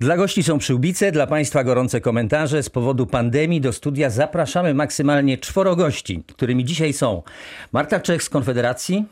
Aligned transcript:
Dla 0.00 0.16
gości 0.16 0.42
są 0.42 0.58
przyłbice, 0.58 1.12
dla 1.12 1.26
Państwa 1.26 1.64
gorące 1.64 2.00
komentarze. 2.00 2.62
Z 2.62 2.70
powodu 2.70 3.06
pandemii 3.06 3.60
do 3.60 3.72
studia 3.72 4.10
zapraszamy 4.10 4.74
maksymalnie 4.74 5.38
czworo 5.38 5.76
gości, 5.76 6.22
którymi 6.26 6.64
dzisiaj 6.64 6.92
są 6.92 7.22
Marta 7.72 8.00
Czech 8.00 8.22
z 8.22 8.30
Konfederacji, 8.30 9.04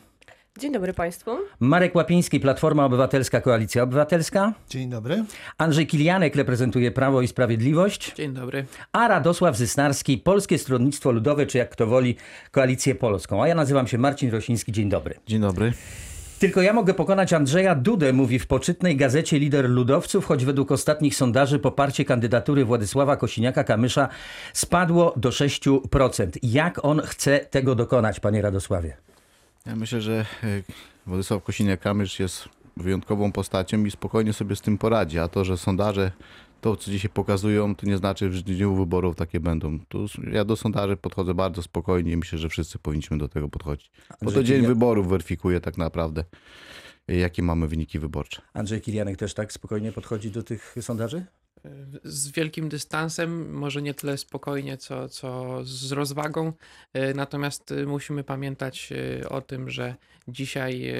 Dzień 0.59 0.71
dobry 0.73 0.93
Państwu. 0.93 1.37
Marek 1.59 1.95
Łapiński, 1.95 2.39
Platforma 2.39 2.85
Obywatelska, 2.85 3.41
Koalicja 3.41 3.83
Obywatelska, 3.83 4.53
Dzień 4.69 4.89
dobry. 4.89 5.23
Andrzej 5.57 5.87
Kilianek 5.87 6.35
reprezentuje 6.35 6.91
Prawo 6.91 7.21
i 7.21 7.27
Sprawiedliwość, 7.27 8.13
Dzień 8.15 8.33
dobry. 8.33 8.65
a 8.91 9.07
Radosław 9.07 9.57
Zysnarski, 9.57 10.17
Polskie 10.17 10.57
Stronnictwo 10.57 11.11
Ludowe, 11.11 11.45
czy 11.45 11.57
jak 11.57 11.69
kto 11.69 11.87
woli, 11.87 12.15
Koalicję 12.51 12.95
Polską. 12.95 13.43
A 13.43 13.47
ja 13.47 13.55
nazywam 13.55 13.87
się 13.87 13.97
Marcin 13.97 14.31
Rosiński. 14.31 14.71
Dzień 14.71 14.89
dobry. 14.89 15.15
Dzień 15.27 15.41
dobry. 15.41 15.73
Tylko 16.39 16.61
ja 16.61 16.73
mogę 16.73 16.93
pokonać 16.93 17.33
Andrzeja 17.33 17.75
Dudę, 17.75 18.13
mówi 18.13 18.39
w 18.39 18.47
poczytnej 18.47 18.95
gazecie 18.95 19.39
lider 19.39 19.69
ludowców, 19.69 20.25
choć 20.25 20.45
według 20.45 20.71
ostatnich 20.71 21.15
sondaży 21.15 21.59
poparcie 21.59 22.05
kandydatury 22.05 22.65
Władysława 22.65 23.15
Kosiniaka-Kamysza 23.15 24.07
spadło 24.53 25.13
do 25.17 25.29
6%. 25.29 26.27
Jak 26.43 26.85
on 26.85 27.01
chce 27.01 27.39
tego 27.39 27.75
dokonać, 27.75 28.19
panie 28.19 28.41
Radosławie? 28.41 28.97
Ja 29.65 29.75
myślę, 29.75 30.01
że 30.01 30.25
e, 30.43 30.45
Władysław 31.07 31.43
Kosiniak-Kamysz 31.43 32.19
jest 32.19 32.49
wyjątkową 32.77 33.31
postacią 33.31 33.85
i 33.85 33.91
spokojnie 33.91 34.33
sobie 34.33 34.55
z 34.55 34.61
tym 34.61 34.77
poradzi. 34.77 35.19
A 35.19 35.27
to, 35.27 35.45
że 35.45 35.57
sondaże 35.57 36.11
to, 36.65 36.75
co 36.75 36.91
dzisiaj 36.91 37.11
pokazują, 37.11 37.75
to 37.75 37.85
nie 37.85 37.97
znaczy, 37.97 38.31
że 38.31 38.39
w 38.39 38.43
dniu 38.43 38.75
wyborów 38.75 39.15
takie 39.15 39.39
będą. 39.39 39.79
Tu 39.79 40.05
ja 40.31 40.45
do 40.45 40.55
sondaży 40.55 40.97
podchodzę 40.97 41.33
bardzo 41.33 41.61
spokojnie 41.63 42.11
i 42.11 42.17
myślę, 42.17 42.39
że 42.39 42.49
wszyscy 42.49 42.79
powinniśmy 42.79 43.17
do 43.17 43.27
tego 43.29 43.49
podchodzić. 43.49 43.91
Bo 44.21 44.31
to 44.31 44.43
dzień 44.43 44.61
Kilian- 44.61 44.67
wyborów 44.67 45.09
weryfikuje 45.09 45.61
tak 45.61 45.77
naprawdę, 45.77 46.23
e, 47.07 47.15
jakie 47.15 47.43
mamy 47.43 47.67
wyniki 47.67 47.99
wyborcze. 47.99 48.41
Andrzej 48.53 48.81
Kilianek 48.81 49.17
też 49.17 49.33
tak 49.33 49.53
spokojnie 49.53 49.91
podchodzi 49.91 50.31
do 50.31 50.43
tych 50.43 50.75
sondaży? 50.81 51.25
Z 52.03 52.31
wielkim 52.31 52.69
dystansem, 52.69 53.53
może 53.53 53.81
nie 53.81 53.93
tyle 53.93 54.17
spokojnie, 54.17 54.77
co, 54.77 55.09
co 55.09 55.59
z 55.63 55.91
rozwagą. 55.91 56.53
E, 56.93 57.13
Natomiast 57.13 57.71
e, 57.71 57.85
musimy 57.85 58.23
pamiętać 58.23 58.93
o 59.29 59.41
tym, 59.41 59.69
że 59.69 59.95
dzisiaj 60.27 60.93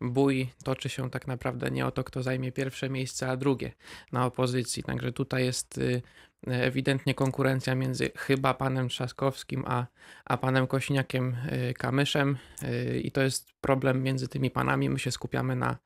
bój 0.00 0.48
toczy 0.64 0.88
się 0.88 1.10
tak 1.10 1.26
naprawdę 1.26 1.70
nie 1.70 1.86
o 1.86 1.90
to, 1.90 2.04
kto 2.04 2.22
zajmie 2.22 2.52
pierwsze 2.52 2.90
miejsce, 2.90 3.28
a 3.30 3.36
drugie 3.36 3.72
na 4.12 4.26
opozycji. 4.26 4.82
Także 4.82 5.12
tutaj 5.12 5.44
jest 5.44 5.80
e, 6.46 6.62
ewidentnie 6.64 7.14
konkurencja 7.14 7.74
między 7.74 8.10
chyba 8.16 8.54
panem 8.54 8.88
Trzaskowskim, 8.88 9.64
a, 9.66 9.86
a 10.24 10.36
panem 10.36 10.66
Kośniakiem 10.66 11.36
e, 11.48 11.74
Kamyszem 11.74 12.38
e, 12.62 12.98
i 12.98 13.10
to 13.10 13.22
jest 13.22 13.52
problem 13.60 14.02
między 14.02 14.28
tymi 14.28 14.50
panami. 14.50 14.90
My 14.90 14.98
się 14.98 15.10
skupiamy 15.10 15.56
na, 15.56 15.76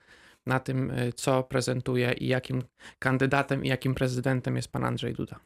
na 0.47 0.61
tym, 0.61 0.91
e, 0.91 1.13
co 1.13 1.43
prezentuje 1.43 2.13
i 2.13 2.27
jakim 2.27 2.63
kandydatem 2.99 3.65
i 3.65 3.69
jakim 3.69 3.95
prezydentem 3.95 4.57
jest 4.57 4.73
pan 4.73 4.85
Andrzej 4.85 5.15
Duda. 5.15 5.37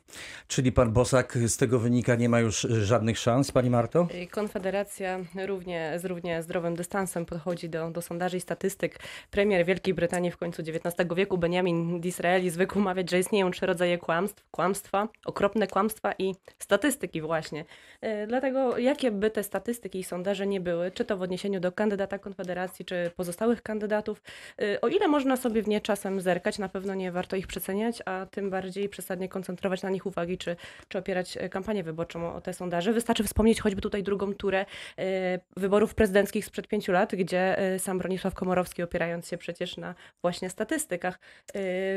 Czyli 0.49 0.73
pan 0.73 0.93
Bosak 0.93 1.39
z 1.47 1.57
tego 1.57 1.79
wynika 1.79 2.15
nie 2.15 2.29
ma 2.29 2.41
już 2.41 2.61
żadnych 2.61 3.19
szans, 3.19 3.53
pani 3.53 3.71
Marto? 3.71 4.09
Y, 4.15 4.27
Konfederacja 4.27 5.19
równie, 5.47 5.93
z 5.97 6.05
równie 6.05 6.43
zdrowym 6.43 6.77
dystansem 6.77 7.27
podchodzi 7.27 7.69
do, 7.69 7.91
do 7.91 8.03
sondaży 8.03 8.37
i 8.37 8.41
statystyk. 8.41 8.99
Premier 9.31 9.67
Wielkiej 9.67 9.95
Brytanii 9.95 10.31
w 10.31 10.37
końcu 10.37 10.63
XIX 10.63 11.09
wieku, 11.17 11.39
Benjamin 11.39 12.01
Disraeli, 12.01 12.51
zwykł 12.51 12.81
mawiać, 12.81 13.11
że 13.11 13.19
istnieją 13.19 13.51
trzy 13.51 13.67
rodzaje 13.67 13.99
kłamstw. 13.99 14.45
Kłamstwa, 14.51 15.09
okropne 15.25 15.67
kłamstwa 15.67 16.13
i 16.19 16.35
statystyki 16.59 17.21
właśnie. 17.21 17.65
Y, 18.05 18.27
Dlatego 18.27 18.79
jakie 18.79 19.11
by 19.11 19.31
te 19.31 19.43
statystyki 19.43 19.99
i 19.99 20.05
sondaże 20.05 20.47
nie 20.47 20.61
były, 20.61 20.91
czy 20.91 21.05
to 21.05 21.17
w 21.17 21.23
odniesieniu 21.23 21.61
do 21.61 21.73
kandydata 21.73 22.19
Konfederacji, 22.19 22.85
czy 22.85 23.11
pozostałych 23.17 23.63
kandydatów, 23.63 24.23
y, 24.63 24.81
o 24.87 24.89
ile 24.89 25.09
można 25.09 25.37
sobie 25.37 25.63
w 25.63 25.69
nie 25.69 25.81
czasem 25.81 26.21
zerkać, 26.21 26.59
na 26.59 26.69
pewno 26.69 26.95
nie 26.95 27.13
warto 27.13 27.37
ich 27.37 27.47
przeceniać, 27.47 28.03
a 28.05 28.27
tym 28.31 28.51
bardziej 28.51 28.89
przesadnie 28.89 29.29
koncentrować 29.29 29.83
na 29.83 29.91
nich 29.91 30.07
uwagi, 30.07 30.39
czy, 30.39 30.57
czy 30.89 30.99
opierać 30.99 31.37
e, 31.37 31.49
kampanię 31.49 31.83
wyborczą 31.83 32.35
o 32.35 32.41
te 32.41 32.53
sondaże. 32.53 32.93
Wystarczy 32.93 33.25
wspomnieć 33.25 33.61
choćby 33.61 33.81
tutaj 33.81 34.03
drugą 34.03 34.35
turę 34.35 34.67
e, 34.99 35.39
wyborów 35.57 35.95
prezydenckich 35.95 36.45
sprzed 36.45 36.69
pięciu 36.69 36.93
lat, 36.93 37.15
gdzie 37.15 37.59
e, 37.59 37.79
sam 37.79 37.99
Bronisław 37.99 38.35
Komorowski, 38.35 38.83
opierając 38.83 39.29
się 39.29 39.39
przecież 39.39 39.77
na 39.77 39.95
właśnie 40.23 40.51
statystykach, 40.51 41.19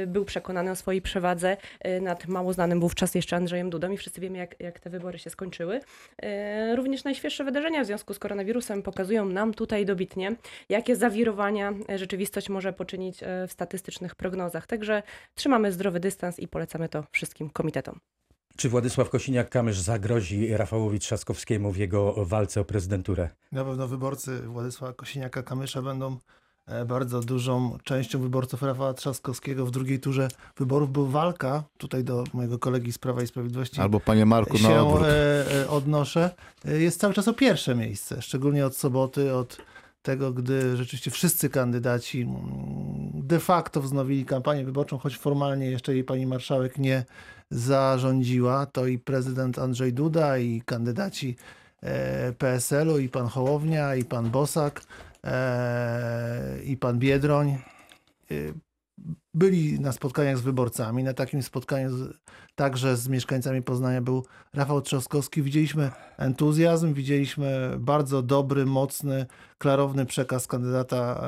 był 0.08 0.26
przekonany 0.26 0.72
o 0.72 0.76
swojej 0.76 1.02
przewadze 1.02 1.58
nad 2.02 2.28
mało 2.28 2.54
znanym 2.54 2.80
wówczas 2.80 3.16
jeszcze 3.16 3.36
Andrzejem 3.36 3.70
Dudą 3.70 3.92
i 3.92 3.98
wszyscy 3.98 4.22
wiemy, 4.22 4.38
jak, 4.38 4.56
jak 4.60 4.80
te 4.80 4.90
wybory 4.90 5.20
się 5.20 5.30
skończyły. 5.30 5.80
Również 6.76 7.04
najświeższe 7.04 7.44
wydarzenia 7.44 7.84
w 7.84 7.86
związku 7.86 8.14
z 8.14 8.20
koronawirusem 8.20 8.84
pokazują 8.84 9.26
nam 9.26 9.54
tutaj 9.54 9.86
dobitnie, 9.86 10.36
jakie 10.70 10.96
zawirowania 10.96 11.74
rzeczywistość 11.96 12.50
może 12.50 12.74
poczynić 12.80 13.24
e, 13.24 13.48
w 13.48 13.52
statystycznych 13.52 14.16
prognozach. 14.16 14.68
Także 14.68 15.04
trzymamy 15.36 15.72
zdrowy 15.72 16.00
dystans 16.00 16.40
i 16.40 16.48
polecamy 16.48 16.90
to 16.90 17.04
wszystkim 17.12 17.50
komitetom. 17.50 18.00
Czy 18.58 18.70
Władysław 18.70 19.10
Kosiniak-Kamysz 19.10 19.74
zagrozi 19.82 20.58
Rafałowi 20.58 21.00
Trzaskowskiemu 21.00 21.72
w 21.72 21.78
jego 21.78 22.26
walce 22.26 22.62
o 22.62 22.66
prezydenturę? 22.66 23.30
Na 23.52 23.66
pewno 23.66 23.88
wyborcy 23.88 24.42
Władysława 24.42 24.94
Kosiniaka-Kamysza 24.94 25.84
będą 25.84 26.18
e, 26.68 26.86
bardzo 26.86 27.20
dużą 27.20 27.78
częścią 27.84 28.20
wyborców 28.20 28.62
Rafała 28.62 28.94
Trzaskowskiego. 28.94 29.66
W 29.66 29.72
drugiej 29.72 30.00
turze 30.00 30.28
wyborów 30.58 30.92
była 30.92 31.10
walka, 31.10 31.64
tutaj 31.78 32.04
do 32.04 32.24
mojego 32.34 32.60
kolegi 32.60 32.92
z 32.94 32.98
Prawa 32.98 33.22
i 33.22 33.28
Sprawiedliwości 33.28 33.82
Albo 33.82 34.00
panie 34.00 34.26
Marku 34.26 34.54
na 34.54 34.60
się 34.70 34.82
odwrót. 34.82 35.08
e, 35.08 35.70
odnoszę. 35.70 36.30
Jest 36.66 37.00
cały 37.00 37.14
czas 37.14 37.28
o 37.28 37.34
pierwsze 37.34 37.76
miejsce, 37.76 38.22
szczególnie 38.22 38.66
od 38.66 38.76
soboty, 38.78 39.34
od 39.36 39.58
tego, 40.02 40.34
gdy 40.34 40.78
rzeczywiście 40.78 41.12
wszyscy 41.12 41.50
kandydaci 41.50 42.22
mm, 42.22 42.40
de 43.14 43.40
facto 43.40 43.82
wznowili 43.82 44.26
kampanię 44.26 44.66
wyborczą, 44.66 44.98
choć 44.98 45.18
formalnie 45.18 45.72
jeszcze 45.72 45.94
jej 45.94 46.04
pani 46.04 46.26
marszałek 46.26 46.78
nie 46.78 47.06
zarządziła, 47.52 48.66
to 48.66 48.88
i 48.88 49.00
prezydent 49.00 49.60
Andrzej 49.60 49.94
Duda, 49.94 50.38
i 50.38 50.62
kandydaci 50.66 51.36
e, 51.82 52.34
PSL-u, 52.34 52.98
i 52.98 53.10
pan 53.10 53.28
Hołownia, 53.28 53.96
i 53.96 54.06
pan 54.06 54.30
Bosak, 54.30 54.82
e, 55.24 56.60
i 56.64 56.78
pan 56.78 57.00
Biedroń 57.00 57.50
e, 57.50 58.36
byli 59.34 59.80
na 59.80 59.92
spotkaniach 59.92 60.38
z 60.38 60.42
wyborcami. 60.42 61.04
Na 61.04 61.14
takim 61.14 61.44
spotkaniu 61.44 61.98
z, 61.98 62.18
także 62.60 62.98
z 62.98 63.08
mieszkańcami 63.08 63.62
Poznania 63.62 64.02
był 64.02 64.26
Rafał 64.54 64.82
Trzaskowski. 64.82 65.42
Widzieliśmy 65.42 65.92
entuzjazm, 66.18 66.94
widzieliśmy 66.94 67.76
bardzo 67.78 68.22
dobry, 68.22 68.66
mocny, 68.66 69.26
klarowny 69.58 70.06
przekaz 70.06 70.48
kandydata 70.48 71.22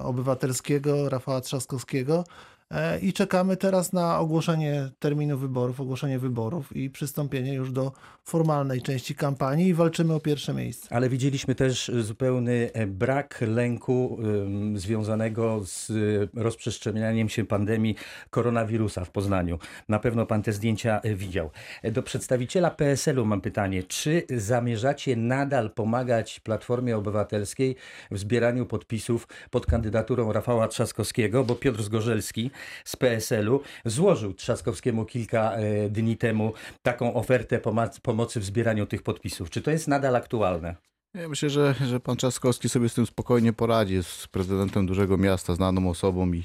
e, 0.00 0.04
obywatelskiego 0.04 1.08
Rafała 1.08 1.40
Trzaskowskiego. 1.40 2.24
E, 2.70 2.98
I 2.98 3.12
czekamy 3.12 3.56
teraz 3.56 3.92
na 3.92 4.18
ogłoszenie 4.18 4.90
terminu 4.98 5.38
wyborów, 5.38 5.80
ogłoszenie 5.80 6.18
wyborów 6.18 6.76
i 6.76 6.90
przystąpienie 6.90 7.54
już 7.54 7.72
do 7.72 7.92
formalnej 8.24 8.82
części 8.82 9.14
kampanii 9.14 9.68
i 9.68 9.74
walczymy 9.74 10.14
o 10.14 10.20
pierwsze 10.20 10.54
miejsce. 10.54 10.88
Ale 10.90 11.08
widzieliśmy 11.08 11.54
też 11.54 11.90
zupełny 12.00 12.70
e, 12.72 12.86
brak 12.86 13.40
lęku 13.40 14.18
ym, 14.22 14.78
związanego 14.78 15.60
z 15.64 15.92
rozprzestrzenianiem 16.34 17.28
się 17.28 17.46
pandemii 17.46 17.94
koronawirusa 18.30 19.04
w 19.04 19.10
Poznaniu. 19.10 19.58
Na 19.88 19.98
pewno 19.98 20.26
pan 20.26 20.42
te 20.42 20.52
zdjęcia 20.52 21.00
e, 21.00 21.14
widział. 21.14 21.50
E, 21.82 21.90
Do 21.90 22.02
przedstawiciela 22.02 22.70
PSL-u 22.70 23.24
mam 23.24 23.40
pytanie. 23.40 23.82
Czy 23.82 24.22
zamierzacie 24.36 25.16
nadal 25.16 25.70
pomagać 25.70 26.40
Platformie 26.40 26.96
Obywatelskiej 26.96 27.76
w 28.10 28.18
zbieraniu 28.18 28.66
podpisów 28.66 29.28
pod 29.50 29.66
kandydaturą 29.66 30.32
Rafała 30.32 30.68
Trzaskowskiego? 30.68 31.44
Bo 31.44 31.54
Piotr 31.54 31.82
Zgorzelski 31.82 32.50
z 32.84 32.96
PSL-u 32.96 33.60
złożył 33.84 34.34
Trzaskowskiemu 34.34 35.04
kilka 35.04 35.52
e, 35.52 35.90
dni 35.90 36.16
temu 36.16 36.52
taką 36.82 37.14
ofertę 37.14 37.60
pomocy 38.02 38.40
w 38.40 38.44
zbieraniu 38.44 38.86
tych 38.86 39.02
podpisów. 39.02 39.50
Czy 39.50 39.62
to 39.62 39.70
jest 39.70 39.88
nadal 39.88 40.16
aktualne? 40.16 40.76
Ja 41.14 41.28
myślę, 41.28 41.50
że, 41.50 41.74
że 41.86 42.00
pan 42.00 42.16
Trzaskowski 42.16 42.68
sobie 42.68 42.88
z 42.88 42.94
tym 42.94 43.06
spokojnie 43.06 43.52
poradzi. 43.52 43.94
Jest 43.94 44.28
prezydentem 44.28 44.86
dużego 44.86 45.16
miasta, 45.16 45.54
znaną 45.54 45.90
osobą 45.90 46.32
i, 46.32 46.44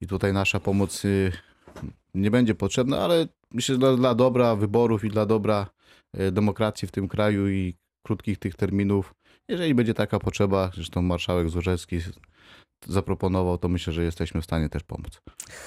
i 0.00 0.06
tutaj 0.06 0.32
nasza 0.32 0.60
pomoc 0.60 1.04
y, 1.04 1.32
nie 2.14 2.30
będzie 2.30 2.54
potrzebna, 2.54 2.98
ale 2.98 3.26
myślę, 3.50 3.74
że 3.74 3.78
dla, 3.78 3.96
dla 3.96 4.14
dobra 4.14 4.56
wyborów 4.56 5.04
i 5.04 5.08
dla 5.08 5.26
dobra 5.26 5.66
y, 6.20 6.32
demokracji 6.32 6.88
w 6.88 6.90
tym 6.90 7.08
kraju 7.08 7.48
i 7.48 7.74
krótkich 8.02 8.38
tych 8.38 8.54
terminów, 8.54 9.14
jeżeli 9.48 9.74
będzie 9.74 9.94
taka 9.94 10.18
potrzeba, 10.18 10.70
zresztą 10.74 11.02
marszałek 11.02 11.50
Złorzewski 11.50 12.00
zaproponował, 12.88 13.58
to 13.58 13.68
myślę, 13.68 13.92
że 13.92 14.04
jesteśmy 14.04 14.40
w 14.40 14.44
stanie 14.44 14.68
też 14.68 14.82
pomóc. 14.82 15.20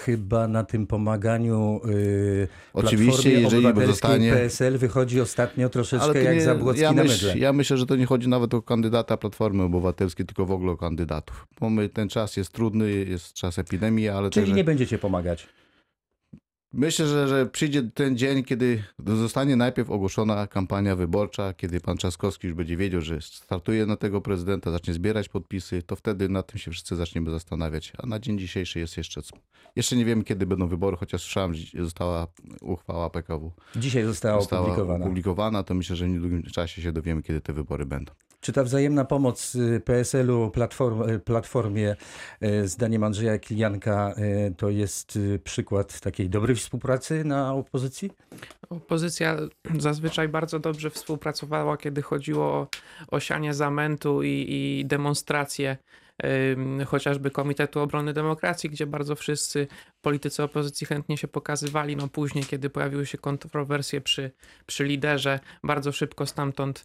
Chyba 0.06 0.48
na 0.48 0.64
tym 0.64 0.88
pomaganiu 0.88 1.82
yy, 1.86 2.48
Oczywiście, 2.74 3.32
jeżeli 3.42 3.86
zostanie- 3.86 4.32
PSL 4.34 4.78
wychodzi 4.78 5.22
ostatnio 5.22 5.70
troszeczkę 5.70 6.24
jak 6.24 6.36
nie- 6.36 6.42
Zabłocki 6.42 6.82
ja, 6.82 6.92
na 6.92 7.04
myśl, 7.04 7.38
ja 7.40 7.54
myślę, 7.54 7.78
że 7.78 7.86
to 7.86 7.96
nie 7.96 8.06
chodzi 8.06 8.28
nawet 8.28 8.54
o 8.54 8.62
kandydata 8.62 9.18
Platformy 9.18 9.64
Obywatelskiej, 9.64 10.26
tylko 10.26 10.46
w 10.46 10.52
ogóle 10.52 10.72
o 10.72 10.78
kandydatów. 10.78 11.48
Bo 11.60 11.70
my, 11.70 11.90
ten 11.90 12.10
czas 12.10 12.38
jest 12.38 12.52
trudny, 12.52 12.92
jest 12.92 13.34
czas 13.34 13.60
epidemii, 13.60 14.10
ale 14.10 14.30
Czyli 14.30 14.46
też, 14.48 14.56
nie 14.56 14.64
będziecie 14.64 14.98
pomagać. 14.98 15.48
Myślę, 16.74 17.08
że, 17.08 17.28
że 17.28 17.46
przyjdzie 17.46 17.84
ten 17.94 18.18
dzień, 18.18 18.44
kiedy 18.44 18.84
zostanie 19.06 19.56
najpierw 19.56 19.90
ogłoszona 19.90 20.48
kampania 20.48 20.96
wyborcza, 20.96 21.54
kiedy 21.54 21.80
pan 21.82 21.98
Trzaskowski 21.98 22.48
już 22.48 22.56
będzie 22.56 22.78
wiedział, 22.78 23.02
że 23.02 23.22
startuje 23.22 23.86
na 23.86 23.96
tego 23.98 24.22
prezydenta, 24.22 24.72
zacznie 24.72 24.94
zbierać 24.94 25.30
podpisy, 25.30 25.84
to 25.84 25.96
wtedy 25.96 26.30
nad 26.30 26.48
tym 26.48 26.60
się 26.60 26.72
wszyscy 26.72 26.96
zaczniemy 26.96 27.32
zastanawiać. 27.32 27.94
A 27.98 28.08
na 28.08 28.20
dzień 28.20 28.40
dzisiejszy 28.40 28.80
jest 28.80 28.98
jeszcze. 28.98 29.22
Jeszcze 29.76 29.96
nie 29.96 30.06
wiemy, 30.06 30.24
kiedy 30.24 30.46
będą 30.46 30.68
wybory, 30.68 30.98
chociaż 30.98 31.22
słyszałem, 31.22 31.54
że 31.54 31.84
została 31.84 32.28
uchwała 32.62 33.10
PKW. 33.10 33.52
Dzisiaj 33.76 34.04
została, 34.06 34.40
Została 34.40 34.62
opublikowana. 34.62 35.06
opublikowana, 35.06 35.64
to 35.64 35.74
myślę, 35.74 35.96
że 35.96 36.06
w 36.06 36.10
niedługim 36.10 36.44
czasie 36.44 36.82
się 36.82 36.92
dowiemy, 36.92 37.24
kiedy 37.24 37.42
te 37.42 37.54
wybory 37.54 37.86
będą. 37.86 38.14
Czy 38.42 38.54
ta 38.54 38.64
wzajemna 38.64 39.06
pomoc 39.06 39.56
y, 39.56 39.82
PSL-u 39.86 40.52
platform, 40.52 41.10
y, 41.10 41.20
Platformie, 41.20 41.96
y, 42.44 42.68
zdaniem 42.68 43.04
Andrzeja 43.04 43.40
Kilianka, 43.40 44.16
to 44.58 44.70
jest 44.70 45.20
przykład 45.44 46.00
takiej 46.00 46.30
dobrej 46.30 46.56
współpracy 46.56 47.24
na 47.24 47.54
opozycji? 47.54 48.12
Opozycja 48.70 49.38
zazwyczaj 49.80 50.28
bardzo 50.28 50.60
dobrze 50.60 50.90
współpracowała, 50.90 51.78
kiedy 51.78 52.02
chodziło 52.02 52.46
o, 52.46 52.68
o 53.08 53.20
sianie 53.20 53.54
zamętu 53.54 54.24
i, 54.24 54.46
i 54.50 54.86
demonstracje 54.86 55.78
chociażby 56.86 57.32
Komitetu 57.32 57.80
Obrony 57.80 58.14
Demokracji, 58.14 58.70
gdzie 58.70 58.88
bardzo 58.88 59.16
wszyscy 59.16 59.68
politycy 60.02 60.44
opozycji 60.44 60.88
chętnie 60.88 61.18
się 61.18 61.28
pokazywali. 61.28 61.96
No 61.96 62.08
później, 62.08 62.44
kiedy 62.44 62.70
pojawiły 62.70 63.06
się 63.06 63.18
kontrowersje 63.18 64.02
przy, 64.02 64.32
przy 64.66 64.84
liderze, 64.84 65.40
bardzo 65.64 65.92
szybko 65.92 66.26
stamtąd 66.26 66.84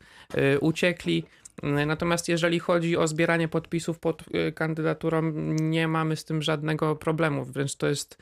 uciekli. 0.61 1.25
Y, 1.63 1.87
Natomiast 1.87 2.29
jeżeli 2.29 2.59
chodzi 2.59 2.97
o 2.97 3.09
zbieranie 3.09 3.49
podpisów 3.49 3.99
pod 3.99 4.25
y, 4.49 4.53
kandydaturą, 4.53 5.33
nie 5.61 5.89
mamy 5.89 6.17
z 6.17 6.25
tym 6.25 6.43
żadnego 6.43 6.97
problemu. 6.97 7.45
Wręcz 7.45 7.77
to 7.77 7.87
jest 7.87 8.19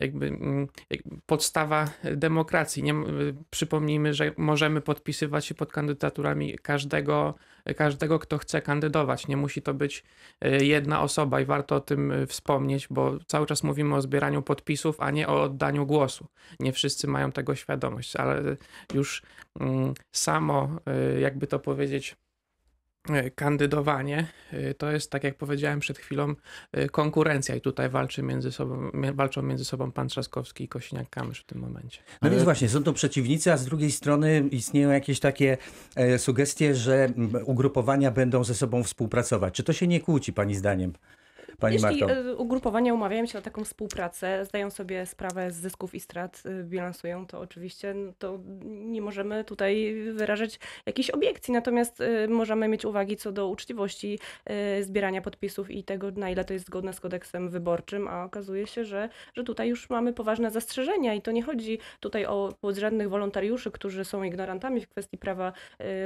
jakby 0.00 0.26
mm, 0.26 0.68
podstawa 1.26 1.90
demokracji. 2.16 2.82
Nie, 2.82 2.94
przypomnijmy, 3.50 4.14
że 4.14 4.32
możemy 4.36 4.80
podpisywać 4.80 5.46
się 5.46 5.54
pod 5.54 5.72
kandydaturami 5.72 6.58
każdego, 6.62 7.34
każdego, 7.76 8.18
kto 8.18 8.38
chce 8.38 8.62
kandydować. 8.62 9.28
Nie 9.28 9.36
musi 9.36 9.62
to 9.62 9.74
być 9.74 10.04
y, 10.44 10.66
jedna 10.66 11.02
osoba 11.02 11.40
i 11.40 11.44
warto 11.44 11.76
o 11.76 11.80
tym 11.80 12.12
y, 12.12 12.26
wspomnieć, 12.26 12.86
bo 12.90 13.18
cały 13.26 13.46
czas 13.46 13.62
mówimy 13.62 13.94
o 13.94 14.02
zbieraniu 14.02 14.42
podpisów, 14.42 15.00
a 15.00 15.10
nie 15.10 15.28
o 15.28 15.42
oddaniu 15.42 15.86
głosu. 15.86 16.26
Nie 16.60 16.72
wszyscy 16.72 17.06
mają 17.06 17.32
tego 17.32 17.54
świadomość, 17.54 18.16
ale 18.16 18.56
już 18.94 19.22
mm, 19.60 19.94
samo, 20.12 20.78
y, 21.16 21.20
jakby 21.20 21.46
to 21.46 21.58
powiedzieć, 21.58 22.16
kandydowanie 23.34 24.26
y, 24.52 24.74
to 24.74 24.90
jest, 24.90 25.10
tak 25.10 25.24
jak 25.24 25.34
powiedziałem 25.34 25.80
przed 25.80 25.98
chwilą, 25.98 26.34
y, 26.76 26.88
konkurencja 26.88 27.54
i 27.54 27.60
tutaj 27.60 27.88
walczy 27.88 28.22
między 28.22 28.52
sobą, 28.52 28.90
walczą 29.14 29.42
między 29.42 29.64
sobą 29.64 29.92
pan 29.92 30.08
Trzaskowski 30.08 30.64
i 30.64 30.68
Kosiniak-Kamysz 30.68 31.40
w 31.40 31.44
tym 31.44 31.58
momencie. 31.58 32.00
No 32.22 32.30
więc 32.30 32.42
właśnie, 32.42 32.68
są 32.68 32.82
to 32.82 32.92
przeciwnicy, 32.92 33.52
a 33.52 33.56
z 33.56 33.64
drugiej 33.64 33.90
strony 33.90 34.48
istnieją 34.50 34.90
jakieś 34.90 35.20
takie 35.20 35.56
e, 35.96 36.18
sugestie, 36.18 36.74
że 36.74 37.12
ugrupowania 37.44 38.10
będą 38.10 38.44
ze 38.44 38.54
sobą 38.54 38.82
współpracować. 38.82 39.54
Czy 39.54 39.62
to 39.62 39.72
się 39.72 39.86
nie 39.86 40.00
kłóci, 40.00 40.32
pani 40.32 40.54
zdaniem? 40.54 40.92
Pani 41.60 41.74
Jeśli 41.74 42.00
Marto. 42.00 42.14
e, 42.14 42.36
ugrupowania 42.36 42.94
umawiają 42.94 43.26
się 43.26 43.38
na 43.38 43.42
taką 43.42 43.64
współpracę, 43.64 44.44
zdają 44.44 44.70
sobie 44.70 45.06
sprawę 45.06 45.50
z 45.50 45.56
zysków 45.56 45.94
i 45.94 46.00
strat, 46.00 46.42
y, 46.46 46.64
bilansują 46.64 47.26
to 47.26 47.40
oczywiście, 47.40 47.94
no 47.94 48.12
to 48.18 48.38
nie 48.64 49.02
możemy 49.02 49.44
tutaj 49.44 49.94
wyrażać 50.12 50.60
jakichś 50.86 51.10
obiekcji, 51.10 51.54
natomiast 51.54 52.00
y, 52.00 52.28
możemy 52.28 52.68
mieć 52.68 52.84
uwagi 52.84 53.16
co 53.16 53.32
do 53.32 53.48
uczciwości 53.48 54.18
zbierania 54.80 55.22
podpisów 55.22 55.70
i 55.70 55.84
tego, 55.84 56.10
na 56.10 56.30
ile 56.30 56.44
to 56.44 56.52
jest 56.52 56.66
zgodne 56.66 56.92
z 56.92 57.00
kodeksem 57.00 57.50
wyborczym, 57.50 58.08
a 58.08 58.24
okazuje 58.24 58.66
się, 58.66 58.84
że, 58.84 59.08
że 59.34 59.44
tutaj 59.44 59.68
już 59.68 59.90
mamy 59.90 60.12
poważne 60.12 60.50
zastrzeżenia 60.50 61.14
i 61.14 61.22
to 61.22 61.32
nie 61.32 61.42
chodzi 61.42 61.78
tutaj 62.00 62.26
o 62.26 62.52
podrzędnych 62.60 63.08
wolontariuszy, 63.08 63.70
którzy 63.70 64.04
są 64.04 64.22
ignorantami 64.22 64.80
w 64.80 64.88
kwestii 64.88 65.18
prawa 65.18 65.52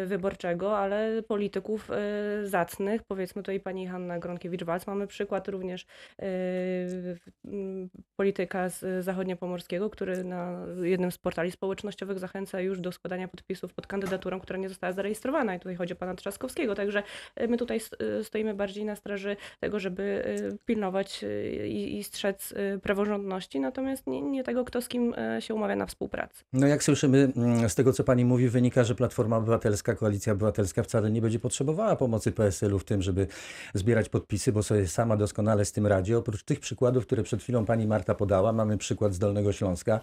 wyborczego, 0.06 0.78
ale 0.78 1.22
polityków 1.22 1.90
zacnych, 2.42 3.02
powiedzmy 3.02 3.42
tutaj 3.42 3.60
pani 3.60 3.86
Hanna 3.86 4.18
Gronkiewicz-Walc, 4.18 4.86
mamy 4.86 5.06
przykład 5.06 5.41
również 5.48 5.86
y, 6.22 7.18
m, 7.44 7.88
polityka 8.16 8.68
z 8.68 9.04
zachodniopomorskiego, 9.04 9.90
który 9.90 10.24
na 10.24 10.66
jednym 10.82 11.12
z 11.12 11.18
portali 11.18 11.50
społecznościowych 11.50 12.18
zachęca 12.18 12.60
już 12.60 12.80
do 12.80 12.92
składania 12.92 13.28
podpisów 13.28 13.74
pod 13.74 13.86
kandydaturą, 13.86 14.40
która 14.40 14.58
nie 14.58 14.68
została 14.68 14.92
zarejestrowana. 14.92 15.54
I 15.54 15.58
tutaj 15.58 15.76
chodzi 15.76 15.92
o 15.92 15.96
pana 15.96 16.14
Trzaskowskiego, 16.14 16.74
także 16.74 17.02
y, 17.40 17.48
my 17.48 17.56
tutaj 17.56 17.80
y, 18.20 18.24
stoimy 18.24 18.54
bardziej 18.54 18.84
na 18.84 18.96
straży 18.96 19.36
tego, 19.60 19.80
żeby 19.80 20.24
pilnować 20.64 21.24
i, 21.64 21.98
i 21.98 22.04
strzec 22.04 22.54
praworządności, 22.82 23.60
natomiast 23.60 24.06
nie, 24.06 24.22
nie 24.22 24.44
tego, 24.44 24.64
kto 24.64 24.80
z 24.80 24.88
kim 24.88 25.14
y, 25.14 25.42
się 25.42 25.54
umawia 25.54 25.76
na 25.76 25.86
współpracę. 25.86 26.44
No 26.52 26.66
jak 26.66 26.84
słyszymy 26.84 27.32
mm, 27.36 27.68
z 27.68 27.74
tego, 27.74 27.92
co 27.92 28.04
pani 28.04 28.24
mówi, 28.24 28.48
wynika, 28.48 28.84
że 28.84 28.94
Platforma 28.94 29.36
Obywatelska, 29.36 29.94
Koalicja 29.94 30.32
Obywatelska 30.32 30.82
wcale 30.82 31.10
nie 31.10 31.22
będzie 31.22 31.38
potrzebowała 31.38 31.96
pomocy 31.96 32.32
PSL-u 32.32 32.78
w 32.78 32.84
tym, 32.84 33.02
żeby 33.02 33.26
zbierać 33.74 34.08
podpisy, 34.08 34.52
bo 34.52 34.62
sobie 34.62 34.88
sama 34.88 35.16
doskonale 35.16 35.31
z 35.64 35.72
tym 35.72 35.86
radzi. 35.86 36.14
Oprócz 36.14 36.42
tych 36.42 36.60
przykładów, 36.60 37.06
które 37.06 37.22
przed 37.22 37.42
chwilą 37.42 37.64
pani 37.64 37.86
Marta 37.86 38.14
podała, 38.14 38.52
mamy 38.52 38.78
przykład 38.78 39.14
z 39.14 39.18
Dolnego 39.18 39.52
Śląska. 39.52 40.00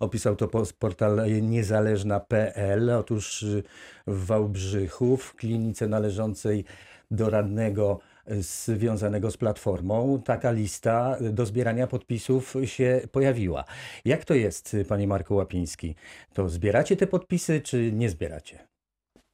Opisał 0.00 0.36
to 0.36 0.48
po- 0.48 0.62
portal 0.78 1.20
niezależna.pl. 1.42 2.90
Otóż 2.90 3.42
y, 3.42 3.62
w 4.06 4.26
Wałbrzychu, 4.26 5.16
w 5.16 5.34
klinice 5.34 5.88
należącej 5.88 6.64
do 7.10 7.30
radnego 7.30 8.00
y, 8.30 8.42
związanego 8.42 9.30
z 9.30 9.36
Platformą, 9.36 10.22
taka 10.24 10.50
lista 10.50 11.16
y, 11.20 11.32
do 11.32 11.46
zbierania 11.46 11.86
podpisów 11.86 12.54
się 12.64 13.00
pojawiła. 13.12 13.64
Jak 14.04 14.24
to 14.24 14.34
jest, 14.34 14.76
panie 14.88 15.06
Marku 15.06 15.34
Łapiński? 15.34 15.94
To 16.34 16.48
zbieracie 16.48 16.96
te 16.96 17.06
podpisy, 17.06 17.60
czy 17.60 17.92
nie 17.92 18.10
zbieracie? 18.10 18.58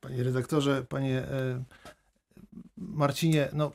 Panie 0.01 0.23
redaktorze, 0.23 0.85
panie 0.89 1.19
e, 1.19 1.65
Marcinie, 2.77 3.49
no 3.53 3.73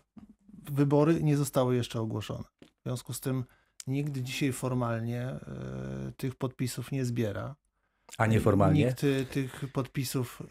wybory 0.72 1.24
nie 1.24 1.38
zostały 1.38 1.76
jeszcze 1.76 2.00
ogłoszone. 2.00 2.44
W 2.62 2.84
związku 2.84 3.14
z 3.14 3.20
tym 3.20 3.44
nikt 3.88 4.18
dzisiaj 4.18 4.54
formalnie 4.54 5.22
e, 5.22 5.40
tych 6.18 6.36
podpisów 6.36 6.92
nie 6.92 7.06
zbiera. 7.06 7.56
A 8.18 8.26
nieformalnie? 8.26 8.86
Nikt 8.86 9.04
y, 9.04 9.26
tych 9.26 9.64
podpisów 9.74 10.42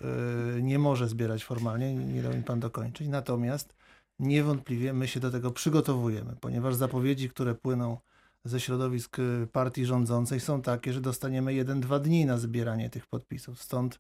y, 0.59 0.63
nie 0.63 0.79
może 0.79 1.09
zbierać 1.09 1.45
formalnie, 1.45 1.95
nie 1.95 2.23
dał 2.23 2.35
mi 2.35 2.43
pan 2.43 2.61
dokończyć. 2.61 3.09
Natomiast 3.09 3.75
niewątpliwie 4.19 4.93
my 4.93 5.09
się 5.09 5.21
do 5.21 5.31
tego 5.31 5.51
przygotowujemy, 5.51 6.37
ponieważ 6.41 6.75
zapowiedzi, 6.75 7.31
które 7.31 7.55
płyną 7.55 7.99
ze 8.45 8.61
środowisk 8.61 9.17
partii 9.53 9.87
rządzącej 9.87 10.41
są 10.41 10.63
takie, 10.63 10.93
że 10.93 11.01
dostaniemy 11.01 11.53
1-2 11.53 12.01
dni 12.01 12.27
na 12.27 12.39
zbieranie 12.39 12.91
tych 12.91 13.07
podpisów. 13.07 13.63
Stąd 13.63 13.95
e, 13.95 13.99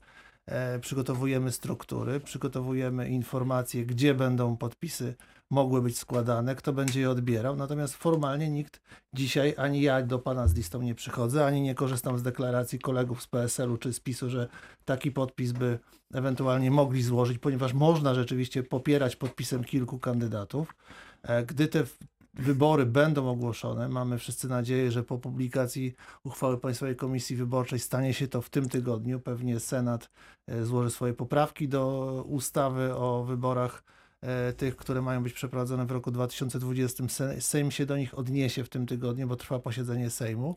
przygotowujemy 0.81 1.53
struktury, 1.53 2.21
przygotowujemy 2.21 3.09
informacje, 3.09 3.87
gdzie 3.87 4.15
będą 4.15 4.57
podpisy 4.57 5.15
mogły 5.51 5.83
być 5.83 5.99
składane, 5.99 6.55
kto 6.55 6.73
będzie 6.73 7.01
je 7.01 7.11
odbierał. 7.11 7.57
Natomiast 7.57 7.97
formalnie 7.97 8.51
nikt 8.51 8.81
dzisiaj, 9.13 9.55
ani 9.57 9.83
ja 9.83 10.03
do 10.03 10.19
pana 10.19 10.49
z 10.49 10.55
listą 10.55 10.82
nie 10.82 10.94
przychodzę, 10.94 11.47
ani 11.47 11.63
nie 11.63 11.75
korzystam 11.75 12.19
z 12.19 12.23
deklaracji 12.23 12.79
kolegów 12.79 13.23
z 13.23 13.27
PSL-u 13.27 13.77
czy 13.77 13.93
z 13.93 14.01
PiSu, 14.01 14.31
że 14.31 14.49
taki 14.85 15.11
podpis 15.11 15.53
by 15.53 15.79
ewentualnie 16.15 16.71
mogli 16.71 17.03
złożyć, 17.03 17.39
ponieważ 17.39 17.73
można 17.73 18.15
rzeczywiście 18.15 18.63
popierać 18.63 19.17
podpisem 19.17 19.65
kilku 19.65 19.99
kandydatów. 19.99 20.75
E, 21.23 21.44
Gdy 21.44 21.69
te 21.69 21.85
wybory 22.34 22.86
będą 22.86 23.29
ogłoszone, 23.29 23.89
mamy 23.89 24.19
wszyscy 24.19 24.48
nadzieję, 24.48 24.91
że 24.91 25.03
po 25.03 25.19
publikacji 25.19 25.94
uchwały 26.24 26.58
Państwowej 26.58 26.96
Komisji 26.96 27.36
Wyborczej 27.36 27.79
stanie 27.79 28.15
się 28.15 28.29
to 28.29 28.43
w 28.43 28.51
tym 28.51 28.69
tygodniu. 28.69 29.20
Pewnie 29.20 29.60
Senat 29.60 30.10
e, 30.46 30.65
złoży 30.65 30.91
swoje 30.91 31.15
poprawki 31.15 31.69
do 31.69 32.24
ustawy 32.29 32.94
o 32.94 33.24
wyborach 33.24 33.84
e, 34.20 34.53
tych, 34.53 34.77
które 34.77 35.03
mają 35.03 35.22
być 35.22 35.32
przeprowadzone 35.32 35.86
w 35.86 35.91
roku 35.91 36.10
2020. 36.10 37.08
Se- 37.08 37.41
Sejm 37.41 37.70
się 37.70 37.86
do 37.86 37.96
nich 37.96 38.19
odniesie 38.19 38.65
w 38.65 38.69
tym 38.69 38.86
tygodniu, 38.86 39.29
bo 39.29 39.36
trwa 39.36 39.58
posiedzenie 39.58 40.10
Sejmu. 40.10 40.56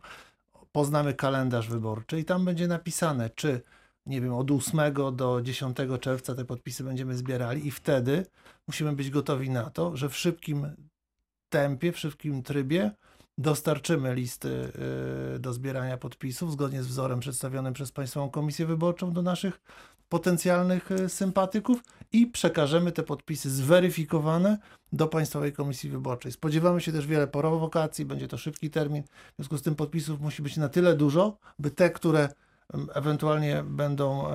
Poznamy 0.72 1.13
kalendarz 1.13 1.70
wyborczy 1.70 2.20
i 2.20 2.25
tam 2.25 2.46
będzie 2.46 2.67
napisane, 2.67 3.29
czy 3.29 3.62
nie 4.05 4.22
wiem, 4.22 4.34
od 4.34 4.51
8 4.51 4.94
do 5.15 5.41
10 5.41 5.77
czerwca 6.01 6.36
te 6.36 6.46
podpisy 6.46 6.84
będziemy 6.84 7.17
zbierali 7.17 7.67
i 7.67 7.72
wtedy 7.72 8.25
musimy 8.67 8.94
być 8.94 9.10
gotowi 9.10 9.50
na 9.50 9.70
to, 9.70 9.98
że 9.98 10.10
w 10.10 10.17
szybkim 10.17 10.75
tempie, 11.56 11.92
w 11.92 12.00
szybkim 12.00 12.44
trybie 12.44 12.92
dostarczymy 13.38 14.16
listy 14.16 14.72
y, 15.36 15.40
do 15.40 15.54
zbierania 15.54 15.98
podpisów 15.98 16.52
zgodnie 16.52 16.84
z 16.84 16.88
wzorem 16.88 17.20
przedstawionym 17.20 17.74
przez 17.74 17.92
Państwową 17.92 18.30
Komisję 18.30 18.66
Wyborczą 18.66 19.14
do 19.14 19.22
naszych 19.22 19.62
potencjalnych 20.10 20.92
y, 20.92 21.10
sympatyków 21.10 21.84
i 22.12 22.28
przekażemy 22.28 22.92
te 22.92 23.04
podpisy 23.04 23.50
zweryfikowane 23.50 24.58
do 24.94 25.08
Państwowej 25.08 25.54
Komisji 25.54 25.90
Wyborczej. 25.90 26.32
Spodziewamy 26.32 26.82
się 26.82 26.92
też 26.92 27.08
wiele 27.08 27.28
prowokacji, 27.28 28.06
będzie 28.06 28.28
to 28.28 28.38
szybki 28.38 28.70
termin, 28.70 29.04
w 29.04 29.36
związku 29.36 29.58
z 29.58 29.62
tym 29.62 29.76
podpisów 29.76 30.22
musi 30.22 30.42
być 30.42 30.58
na 30.58 30.70
tyle 30.70 30.96
dużo, 30.96 31.38
by 31.60 31.72
te, 31.72 31.90
które 31.90 32.30
ewentualnie 32.94 33.64
będą 33.64 34.28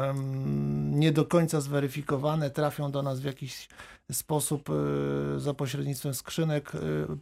nie 0.90 1.12
do 1.12 1.25
końca 1.25 1.61
zweryfikowane, 1.61 2.50
trafią 2.50 2.90
do 2.90 3.02
nas 3.02 3.20
w 3.20 3.25
jakiś 3.25 3.68
sposób 4.12 4.70
y, 4.70 5.40
za 5.40 5.54
pośrednictwem 5.54 6.14
skrzynek 6.14 6.75
y, 6.75 6.78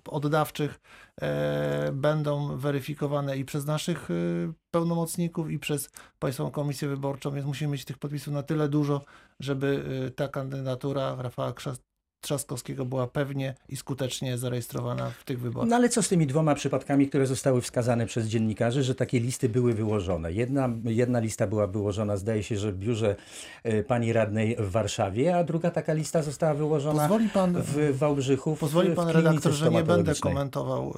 oddawczych, 0.08 0.80
e, 1.20 1.92
będą 1.92 2.56
weryfikowane 2.56 3.38
i 3.38 3.44
przez 3.44 3.66
naszych 3.66 4.10
y, 4.10 4.52
pełnomocników, 4.70 5.50
i 5.50 5.58
przez 5.58 5.90
Państwową 6.18 6.50
Komisję 6.50 6.88
Wyborczą, 6.88 7.30
więc 7.30 7.46
musimy 7.46 7.72
mieć 7.72 7.84
tych 7.84 7.98
podpisów 7.98 8.34
na 8.34 8.42
tyle 8.42 8.68
dużo, 8.68 9.04
żeby 9.40 9.84
ta 10.16 10.28
kandydatura 10.28 11.16
Rafała 11.22 11.52
Krzas- 11.52 11.87
Trzaskowskiego 12.20 12.84
była 12.84 13.06
pewnie 13.06 13.54
i 13.68 13.76
skutecznie 13.76 14.38
zarejestrowana 14.38 15.10
w 15.10 15.24
tych 15.24 15.40
wyborach. 15.40 15.68
No 15.68 15.76
ale 15.76 15.88
co 15.88 16.02
z 16.02 16.08
tymi 16.08 16.26
dwoma 16.26 16.54
przypadkami, 16.54 17.08
które 17.08 17.26
zostały 17.26 17.60
wskazane 17.60 18.06
przez 18.06 18.26
dziennikarzy, 18.26 18.82
że 18.82 18.94
takie 18.94 19.20
listy 19.20 19.48
były 19.48 19.74
wyłożone? 19.74 20.32
Jedna, 20.32 20.68
jedna 20.84 21.20
lista 21.20 21.46
była 21.46 21.66
wyłożona, 21.66 22.16
zdaje 22.16 22.42
się, 22.42 22.56
że 22.56 22.72
w 22.72 22.78
biurze 22.78 23.16
e, 23.62 23.82
pani 23.82 24.12
radnej 24.12 24.56
w 24.58 24.70
Warszawie, 24.70 25.36
a 25.36 25.44
druga 25.44 25.70
taka 25.70 25.92
lista 25.92 26.22
została 26.22 26.54
wyłożona 26.54 27.00
Pozwoli 27.00 27.28
pan, 27.28 27.62
w 27.62 27.98
Wałbrzychu. 27.98 28.56
W, 28.56 28.58
pozwoli 28.58 28.90
w 28.90 28.94
pan 28.94 29.04
klinice 29.04 29.28
redaktor, 29.28 29.52
że 29.52 29.70
nie 29.70 29.84
będę 29.84 30.14
komentował 30.14 30.90
y, 30.90 30.94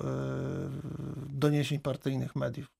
doniesień 1.32 1.78
partyjnych 1.78 2.36
mediów. 2.36 2.79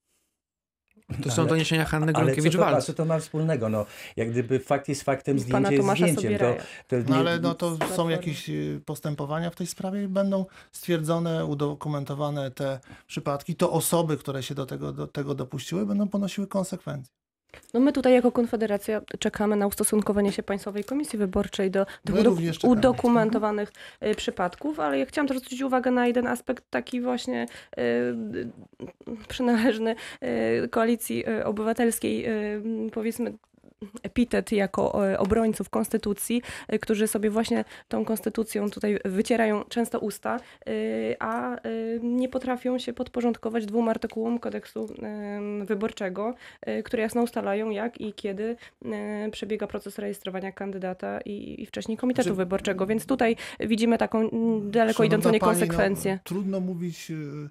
To 1.22 1.30
są 1.30 1.46
doniesienia 1.46 1.84
Hanny 1.84 2.04
Ale 2.04 2.12
co 2.12 2.20
to, 2.20 2.26
Gronkiewicz-Walc. 2.26 2.82
co 2.82 2.94
to 2.94 3.04
ma 3.04 3.18
wspólnego? 3.18 3.68
No, 3.68 3.86
jak 4.16 4.30
gdyby 4.30 4.58
fakt 4.58 4.88
jest 4.88 5.02
faktem, 5.02 5.38
zdjęcie 5.38 5.74
jest 5.74 5.88
zdjęciem. 5.88 6.38
To, 6.38 6.54
to 6.88 6.96
No 6.96 7.14
nie, 7.14 7.20
ale 7.20 7.40
no 7.40 7.54
to 7.54 7.76
są 7.96 8.08
jakieś 8.08 8.48
y, 8.48 8.82
postępowania 8.84 9.50
w 9.50 9.56
tej 9.56 9.66
sprawie 9.66 10.02
i 10.02 10.08
będą 10.08 10.46
stwierdzone, 10.72 11.46
udokumentowane 11.46 12.50
te 12.50 12.80
przypadki. 13.06 13.54
To 13.56 13.72
osoby, 13.72 14.16
które 14.16 14.42
się 14.42 14.54
do 14.54 14.66
tego, 14.66 14.92
do 14.92 15.06
tego 15.06 15.34
dopuściły, 15.34 15.86
będą 15.86 16.08
ponosiły 16.08 16.46
konsekwencje. 16.46 17.20
No 17.74 17.80
my 17.80 17.92
tutaj 17.92 18.12
jako 18.12 18.32
Konfederacja 18.32 19.00
czekamy 19.18 19.56
na 19.56 19.66
ustosunkowanie 19.66 20.32
się 20.32 20.42
Państwowej 20.42 20.84
Komisji 20.84 21.18
Wyborczej 21.18 21.70
do 21.70 21.86
tych 22.04 22.14
My 22.14 22.20
udo- 22.20 22.30
również 22.30 22.58
czekamy. 22.58 22.72
udokumentowanych 22.72 23.72
y, 24.06 24.14
przypadków, 24.14 24.80
ale 24.80 24.98
ja 24.98 25.06
chciałam 25.06 25.28
też 25.28 25.36
zwrócić 25.38 25.62
uwagę 25.62 25.90
na 25.90 26.06
jeden 26.06 26.26
aspekt 26.26 26.64
taki 26.70 27.00
właśnie 27.00 27.46
y, 27.78 27.80
y, 27.82 29.26
przynależny 29.28 29.94
y, 30.64 30.68
Koalicji 30.68 31.28
y, 31.28 31.44
Obywatelskiej, 31.44 32.26
y, 32.86 32.90
powiedzmy 32.92 33.32
epitet 34.02 34.52
jako 34.52 35.10
y, 35.12 35.18
obrońców 35.18 35.70
konstytucji, 35.70 36.42
y, 36.72 36.78
którzy 36.78 37.08
sobie 37.08 37.30
właśnie 37.30 37.64
tą 37.88 38.04
konstytucją 38.04 38.70
tutaj 38.70 38.98
wycierają 39.04 39.64
często 39.64 39.98
usta, 39.98 40.40
y, 40.68 41.16
a 41.18 41.56
nie 42.02 42.28
potrafią 42.28 42.78
się 42.78 42.92
podporządkować 42.92 43.66
dwóm 43.66 43.88
artykułom 43.88 44.38
kodeksu 44.38 44.88
wyborczego, 45.64 46.34
które 46.84 47.02
jasno 47.02 47.22
ustalają, 47.22 47.70
jak 47.70 48.00
i 48.00 48.12
kiedy 48.12 48.56
przebiega 49.32 49.66
proces 49.66 49.98
rejestrowania 49.98 50.52
kandydata 50.52 51.20
i, 51.20 51.62
i 51.62 51.66
wcześniej 51.66 51.96
komitetu 51.96 52.22
Znaczy- 52.22 52.36
wyborczego. 52.36 52.86
Więc 52.86 53.06
tutaj 53.06 53.36
widzimy 53.60 53.98
taką 53.98 54.18
mm, 54.18 54.70
daleko 54.70 54.96
Szanowna 54.96 55.06
idącą 55.06 55.24
pani, 55.24 55.34
niekonsekwencję. 55.34 56.12
No, 56.12 56.18
trudno 56.24 56.60
mówić 56.60 57.10
y, 57.10 57.48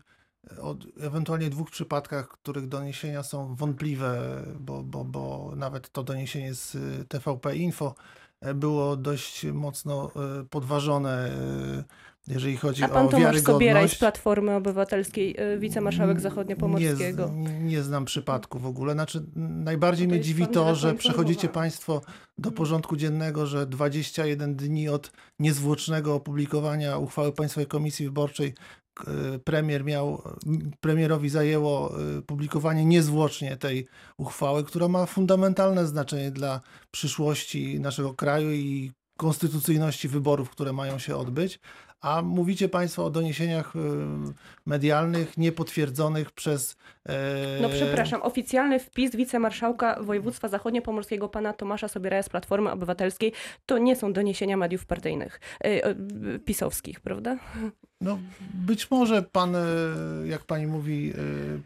o 0.61 0.75
ewentualnie 1.01 1.49
dwóch 1.49 1.71
przypadkach, 1.71 2.27
których 2.27 2.67
doniesienia 2.67 3.23
są 3.23 3.55
wątpliwe, 3.55 4.41
bo, 4.59 4.83
bo, 4.83 5.05
bo 5.05 5.53
nawet 5.55 5.89
to 5.89 6.03
doniesienie 6.03 6.53
z 6.53 6.75
y, 6.75 7.05
TVP 7.07 7.55
Info 7.55 7.95
e, 8.41 8.53
było 8.53 8.95
dość 8.95 9.45
mocno 9.45 10.11
y, 10.41 10.45
podważone, 10.45 11.31
y, 11.79 11.83
jeżeli 12.27 12.57
chodzi 12.57 12.83
A 12.83 12.85
o 12.85 12.89
pan 12.89 13.07
Tomasz 13.07 13.23
wiarygodność. 13.23 13.45
Sobieraj 13.45 13.89
z 13.89 13.95
Platformy 13.95 14.55
Obywatelskiej, 14.55 15.35
wicemarszałek 15.59 16.19
zachodniopomorskiego. 16.19 17.31
Nie, 17.35 17.59
nie 17.59 17.83
znam 17.83 18.05
przypadku 18.05 18.59
w 18.59 18.65
ogóle. 18.65 18.93
Znaczy, 18.93 19.25
najbardziej 19.35 20.07
No 20.07 20.11
to 20.11 20.15
mnie 20.15 20.23
dziwi 20.23 20.43
pan 20.43 20.53
to, 20.53 20.75
że 20.75 20.93
przechodzicie. 20.93 21.49
Państwo 21.49 22.01
do 22.37 22.51
porządku 22.51 22.95
dziennego, 22.95 23.45
że 23.45 23.67
21 23.67 24.55
dni 24.55 24.89
od 24.89 25.11
niezwłocznego 25.39 26.15
opublikowania 26.15 26.97
uchwały 26.97 27.31
Państwowej 27.31 27.67
Komisji 27.67 28.05
Wyborczej 28.05 28.53
premier 29.43 29.85
miał, 29.85 30.21
premierowi 30.79 31.29
zajęło 31.29 31.99
y, 32.17 32.21
publikowanie 32.21 32.85
niezwłocznie 32.85 33.57
tej 33.57 33.87
uchwały, 34.17 34.63
która 34.63 34.87
ma 34.87 35.05
fundamentalne 35.05 35.87
znaczenie 35.87 36.31
dla 36.31 36.61
przyszłości 36.91 37.79
naszego 37.79 38.13
kraju 38.13 38.51
i 38.51 38.91
konstytucyjności 39.17 40.07
wyborów, 40.07 40.49
które 40.49 40.73
mają 40.73 40.99
się 40.99 41.15
odbyć. 41.15 41.59
A 42.01 42.21
mówicie 42.21 42.69
Państwo 42.69 43.05
o 43.05 43.09
doniesieniach 43.09 43.75
y, 43.75 43.79
medialnych 44.65 45.37
niepotwierdzonych 45.37 46.31
przez. 46.31 46.77
e, 47.05 47.61
No 47.61 47.69
przepraszam, 47.69 48.21
oficjalny 48.21 48.79
wpis 48.79 49.15
wicemarszałka 49.15 50.03
województwa 50.03 50.47
zachodniopomorskiego 50.47 51.29
pana 51.29 51.53
Tomasza 51.53 51.87
Sobieraja 51.87 52.23
z 52.23 52.29
Platformy 52.29 52.71
Obywatelskiej 52.71 53.33
to 53.65 53.77
nie 53.77 53.95
są 53.95 54.13
doniesienia 54.13 54.57
mediów 54.57 54.85
partyjnych, 54.85 55.39
y, 55.65 55.67
y, 56.35 56.39
pisowskich, 56.39 56.99
prawda? 56.99 57.37
No, 58.01 58.19
być 58.53 58.91
może 58.91 59.23
pan, 59.23 59.55
e, 59.55 59.59
jak 60.25 60.43
pani 60.43 60.67
mówi, 60.67 61.11
e, 61.11 61.15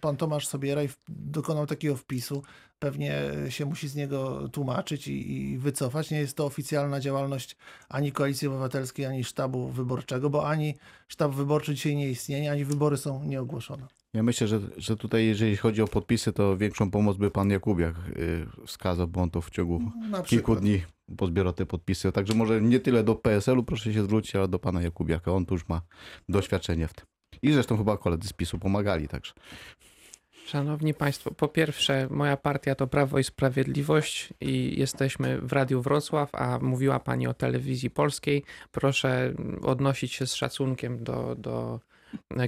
pan 0.01 0.17
Tomasz 0.17 0.47
Sobieraj 0.47 0.89
dokonał 1.09 1.67
takiego 1.67 1.95
wpisu. 1.95 2.43
Pewnie 2.79 3.21
się 3.49 3.65
musi 3.65 3.87
z 3.87 3.95
niego 3.95 4.49
tłumaczyć 4.49 5.07
i, 5.07 5.31
i 5.31 5.57
wycofać. 5.57 6.11
Nie 6.11 6.19
jest 6.19 6.37
to 6.37 6.45
oficjalna 6.45 6.99
działalność 6.99 7.55
ani 7.89 8.11
Koalicji 8.11 8.47
Obywatelskiej, 8.47 9.05
ani 9.05 9.23
sztabu 9.23 9.69
wyborczego, 9.69 10.29
bo 10.29 10.47
ani 10.49 10.75
sztab 11.07 11.31
wyborczy 11.31 11.75
dzisiaj 11.75 11.95
nie 11.95 12.09
istnieje, 12.09 12.51
ani 12.51 12.65
wybory 12.65 12.97
są 12.97 13.23
nieogłoszone. 13.23 13.87
Ja 14.13 14.23
myślę, 14.23 14.47
że, 14.47 14.59
że 14.77 14.97
tutaj 14.97 15.25
jeżeli 15.25 15.57
chodzi 15.57 15.81
o 15.81 15.87
podpisy, 15.87 16.33
to 16.33 16.57
większą 16.57 16.91
pomoc 16.91 17.17
by 17.17 17.31
pan 17.31 17.49
Jakubiak 17.49 17.95
y, 18.17 18.45
wskazał, 18.67 19.07
bo 19.07 19.21
on 19.21 19.29
to 19.29 19.41
w 19.41 19.49
ciągu 19.49 19.81
Na 20.09 20.21
kilku 20.21 20.55
dni 20.55 20.81
pozbiera 21.17 21.53
te 21.53 21.65
podpisy. 21.65 22.11
Także 22.11 22.33
może 22.33 22.61
nie 22.61 22.79
tyle 22.79 23.03
do 23.03 23.15
PSL-u 23.15 23.63
proszę 23.63 23.93
się 23.93 24.03
zwrócić, 24.03 24.35
ale 24.35 24.47
do 24.47 24.59
pana 24.59 24.81
Jakubiaka. 24.81 25.31
On 25.31 25.45
tu 25.45 25.53
już 25.53 25.67
ma 25.69 25.81
doświadczenie 26.29 26.87
w 26.87 26.93
tym. 26.93 27.05
I 27.41 27.51
zresztą 27.51 27.77
chyba 27.77 27.97
koledzy 27.97 28.27
z 28.27 28.33
PiSu 28.33 28.59
pomagali 28.59 29.07
także. 29.07 29.33
Szanowni 30.45 30.93
Państwo, 30.93 31.31
po 31.31 31.47
pierwsze, 31.47 32.07
moja 32.09 32.37
partia 32.37 32.75
to 32.75 32.87
Prawo 32.87 33.19
i 33.19 33.23
Sprawiedliwość 33.23 34.33
i 34.41 34.79
jesteśmy 34.79 35.41
w 35.41 35.53
Radiu 35.53 35.81
Wrocław, 35.81 36.35
a 36.35 36.59
mówiła 36.59 36.99
Pani 36.99 37.27
o 37.27 37.33
telewizji 37.33 37.89
polskiej. 37.89 38.43
Proszę 38.71 39.33
odnosić 39.61 40.13
się 40.13 40.27
z 40.27 40.33
szacunkiem 40.33 41.03
do, 41.03 41.35
do 41.35 41.79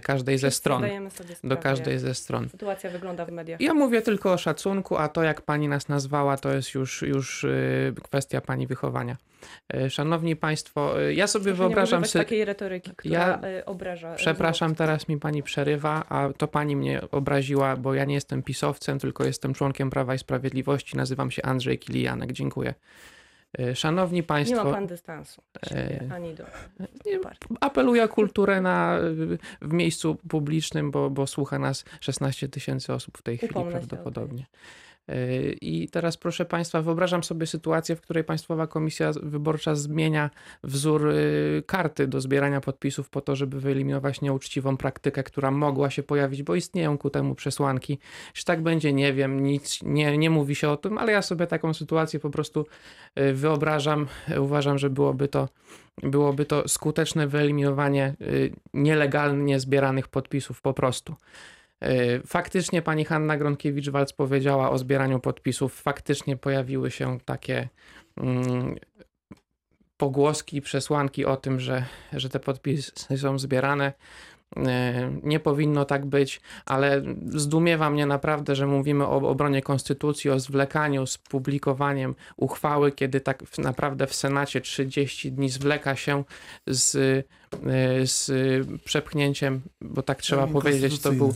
każdej 0.03 0.37
ze 0.37 0.51
stron. 0.51 0.81
sobie 0.81 1.29
Do 1.29 1.35
sprawę, 1.35 1.57
każdej 1.57 1.99
ze 1.99 2.13
stron. 2.15 2.49
Sytuacja 2.49 2.89
wygląda 2.89 3.25
w 3.25 3.31
mediach. 3.31 3.61
Ja 3.61 3.73
mówię 3.73 4.01
tylko 4.01 4.33
o 4.33 4.37
szacunku, 4.37 4.97
a 4.97 5.07
to 5.09 5.23
jak 5.23 5.41
pani 5.41 5.67
nas 5.67 5.89
nazwała, 5.89 6.37
to 6.37 6.53
jest 6.53 6.73
już, 6.73 7.01
już 7.01 7.43
y, 7.43 7.93
kwestia 8.03 8.41
pani 8.41 8.67
wychowania. 8.67 9.17
Y, 9.75 9.89
Szanowni 9.89 10.35
Państwo, 10.35 11.01
y, 11.03 11.13
ja 11.13 11.27
sobie 11.27 11.43
Proszę 11.45 11.57
wyobrażam 11.57 12.01
nie 12.01 12.07
sobie. 12.07 12.25
takiej 12.25 12.45
retoryki, 12.45 12.91
która 12.95 13.19
Ja- 13.19 13.41
obraża. 13.65 14.15
Przepraszam, 14.15 14.75
teraz 14.75 15.07
mi 15.07 15.17
pani 15.19 15.43
przerywa, 15.43 16.03
a 16.09 16.29
to 16.37 16.47
pani 16.47 16.75
mnie 16.75 17.01
obraziła, 17.11 17.75
bo 17.77 17.93
ja 17.93 18.05
nie 18.05 18.13
jestem 18.15 18.43
pisowcem, 18.43 18.99
tylko 18.99 19.25
jestem 19.25 19.53
członkiem 19.53 19.89
Prawa 19.89 20.15
i 20.15 20.19
Sprawiedliwości. 20.19 20.97
Nazywam 20.97 21.31
się 21.31 21.41
Andrzej 21.41 21.79
Kilijanek. 21.79 22.31
Dziękuję. 22.31 22.73
Y, 23.59 23.75
Szanowni 23.75 24.17
Nie 24.17 24.23
Państwo, 24.23 24.63
ma 24.63 24.71
pan 24.71 24.87
dystansu 24.87 25.41
E, 25.71 25.99
ani 26.13 26.33
do 26.33 26.43
nie, 27.05 27.19
apeluję 27.61 28.03
o 28.03 28.07
kulturę 28.07 28.61
na, 28.61 28.97
w 29.61 29.73
miejscu 29.73 30.15
publicznym, 30.29 30.91
bo, 30.91 31.09
bo 31.09 31.27
słucha 31.27 31.59
nas 31.59 31.85
16 31.99 32.49
tysięcy 32.49 32.93
osób 32.93 33.17
w 33.17 33.21
tej 33.21 33.37
chwili 33.37 33.51
Upomnę 33.51 33.69
o 33.69 33.71
prawdopodobnie. 33.71 34.45
I 35.61 35.89
teraz, 35.91 36.17
proszę 36.17 36.45
Państwa, 36.45 36.81
wyobrażam 36.81 37.23
sobie 37.23 37.47
sytuację, 37.47 37.95
w 37.95 38.01
której 38.01 38.23
Państwowa 38.23 38.67
Komisja 38.67 39.11
Wyborcza 39.23 39.75
zmienia 39.75 40.29
wzór 40.63 41.07
yy, 41.07 41.63
karty 41.65 42.07
do 42.07 42.21
zbierania 42.21 42.61
podpisów 42.61 43.09
po 43.09 43.21
to, 43.21 43.35
żeby 43.35 43.59
wyeliminować 43.59 44.21
nieuczciwą 44.21 44.77
praktykę, 44.77 45.23
która 45.23 45.51
mogła 45.51 45.89
się 45.89 46.03
pojawić, 46.03 46.43
bo 46.43 46.55
istnieją 46.55 46.97
ku 46.97 47.09
temu 47.09 47.35
przesłanki. 47.35 47.99
Czy 48.33 48.45
tak 48.45 48.61
będzie, 48.61 48.93
nie 48.93 49.13
wiem, 49.13 49.43
nic 49.43 49.79
nie, 49.83 50.17
nie 50.17 50.29
mówi 50.29 50.55
się 50.55 50.69
o 50.69 50.77
tym, 50.77 50.97
ale 50.97 51.11
ja 51.11 51.21
sobie 51.21 51.47
taką 51.47 51.73
sytuację 51.73 52.19
po 52.19 52.29
prostu 52.29 52.65
yy, 53.15 53.33
wyobrażam. 53.33 54.07
Uważam, 54.39 54.77
że 54.77 54.89
byłoby 54.89 55.27
to 55.27 55.49
byłoby 56.03 56.45
to 56.45 56.67
skuteczne 56.67 57.27
wyeliminowanie 57.27 58.15
y, 58.21 58.53
nielegalnie 58.73 59.59
zbieranych 59.59 60.07
podpisów 60.07 60.61
po 60.61 60.73
prostu. 60.73 61.15
Y, 61.85 62.21
Faktycznie 62.27 62.81
pani 62.81 63.05
Hanna 63.05 63.37
Gronkiewicz-Walc 63.37 64.13
powiedziała 64.13 64.69
o 64.69 64.77
zbieraniu 64.77 65.19
podpisów. 65.19 65.81
Faktycznie 65.81 66.37
pojawiły 66.37 66.91
się 66.91 67.19
takie 67.25 67.69
mm, 68.17 68.75
pogłoski, 69.97 70.61
przesłanki 70.61 71.25
o 71.25 71.37
tym, 71.37 71.59
że, 71.59 71.85
że 72.13 72.29
te 72.29 72.39
podpisy 72.39 72.91
są 73.17 73.39
zbierane. 73.39 73.93
Y, 74.57 74.61
Nie 75.23 75.39
powinno 75.39 75.85
tak 75.85 76.05
być, 76.05 76.41
ale 76.65 77.01
zdumiewa 77.27 77.89
mnie 77.89 78.05
naprawdę, 78.05 78.55
że 78.55 78.67
mówimy 78.67 79.05
o 79.07 79.29
obronie 79.29 79.61
konstytucji, 79.61 80.29
o 80.29 80.39
zwlekaniu 80.39 81.07
z 81.07 81.17
publikowaniem 81.17 82.15
uchwały, 82.37 82.91
kiedy 82.91 83.21
tak 83.21 83.43
naprawdę 83.57 84.07
w 84.07 84.15
Senacie 84.15 84.61
30 84.61 85.31
dni 85.31 85.49
zwleka 85.49 85.95
się 85.95 86.23
z, 86.67 86.95
y, 86.95 87.23
z 88.07 88.31
przepchnięciem, 88.85 89.61
bo 89.81 90.01
tak 90.01 90.21
trzeba 90.21 90.47
powiedzieć, 90.47 91.01
to 91.01 91.11
był. 91.11 91.33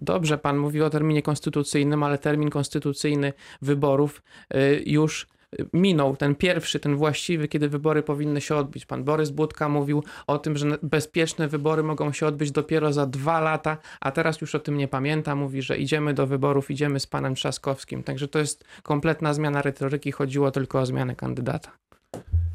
Dobrze, 0.00 0.38
pan 0.38 0.58
mówi 0.58 0.82
o 0.82 0.90
terminie 0.90 1.22
konstytucyjnym, 1.22 2.02
ale 2.02 2.18
termin 2.18 2.50
konstytucyjny 2.50 3.32
wyborów 3.62 4.22
y, 4.54 4.82
już 4.86 5.26
y, 5.60 5.66
minął, 5.72 6.16
ten 6.16 6.34
pierwszy, 6.34 6.80
ten 6.80 6.96
właściwy, 6.96 7.48
kiedy 7.48 7.68
wybory 7.68 8.02
powinny 8.02 8.40
się 8.40 8.56
odbyć. 8.56 8.86
Pan 8.86 9.04
Borys 9.04 9.30
Budka 9.30 9.68
mówił 9.68 10.04
o 10.26 10.38
tym, 10.38 10.56
że 10.56 10.78
bezpieczne 10.82 11.48
wybory 11.48 11.82
mogą 11.82 12.12
się 12.12 12.26
odbyć 12.26 12.52
dopiero 12.52 12.92
za 12.92 13.06
dwa 13.06 13.40
lata, 13.40 13.76
a 14.00 14.10
teraz 14.10 14.40
już 14.40 14.54
o 14.54 14.58
tym 14.58 14.76
nie 14.76 14.88
pamięta. 14.88 15.34
Mówi, 15.34 15.62
że 15.62 15.78
idziemy 15.78 16.14
do 16.14 16.26
wyborów, 16.26 16.70
idziemy 16.70 17.00
z 17.00 17.06
panem 17.06 17.34
Trzaskowskim. 17.34 18.02
Także 18.02 18.28
to 18.28 18.38
jest 18.38 18.64
kompletna 18.82 19.34
zmiana 19.34 19.62
retoryki, 19.62 20.12
chodziło 20.12 20.50
tylko 20.50 20.80
o 20.80 20.86
zmianę 20.86 21.16
kandydata. 21.16 21.70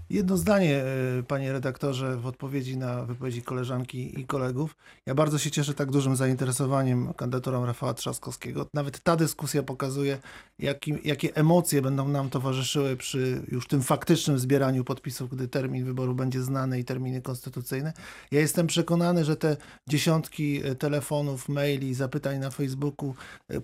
Jedno 0.09 0.38
zdanie, 0.38 0.83
e, 1.19 1.24
panie 1.24 1.51
redaktorze, 1.51 2.17
w 2.17 2.25
odpowiedzi 2.25 2.77
na 2.77 3.05
wypowiedzi 3.05 3.41
koleżanki 3.41 4.19
i 4.19 4.25
kolegów. 4.25 4.75
Ja 5.05 5.15
bardzo 5.15 5.38
się 5.38 5.51
cieszę 5.51 5.74
tak 5.74 5.91
dużym 5.91 6.15
zainteresowaniem 6.15 7.13
kandydaturą 7.13 7.65
Rafała 7.65 7.93
Trzaskowskiego. 7.93 8.67
Nawet 8.74 9.00
ta 9.00 9.15
dyskusja 9.15 9.63
pokazuje, 9.63 10.17
jakie 11.03 11.35
emocje 11.35 11.81
będą 11.81 12.07
nam 12.07 12.29
towarzyszyły 12.29 12.97
przy 12.97 13.41
już 13.47 13.67
tym 13.67 13.81
faktycznym 13.81 14.39
zbieraniu 14.39 14.83
podpisów, 14.83 15.29
gdy 15.29 15.47
termin 15.47 15.85
wyboru 15.85 16.15
będzie 16.15 16.41
znany 16.41 16.79
i 16.79 16.85
terminy 16.85 17.21
konstytucyjne. 17.21 17.93
Ja 18.31 18.39
jestem 18.39 18.67
przekonany, 18.67 19.25
że 19.25 19.35
te 19.35 19.57
dziesiątki 19.89 20.62
e, 20.65 20.75
telefonów, 20.75 21.50
maili, 21.50 21.93
zapytań 21.93 22.39
na 22.39 22.50
Facebooku 22.50 23.15
e, 23.51 23.62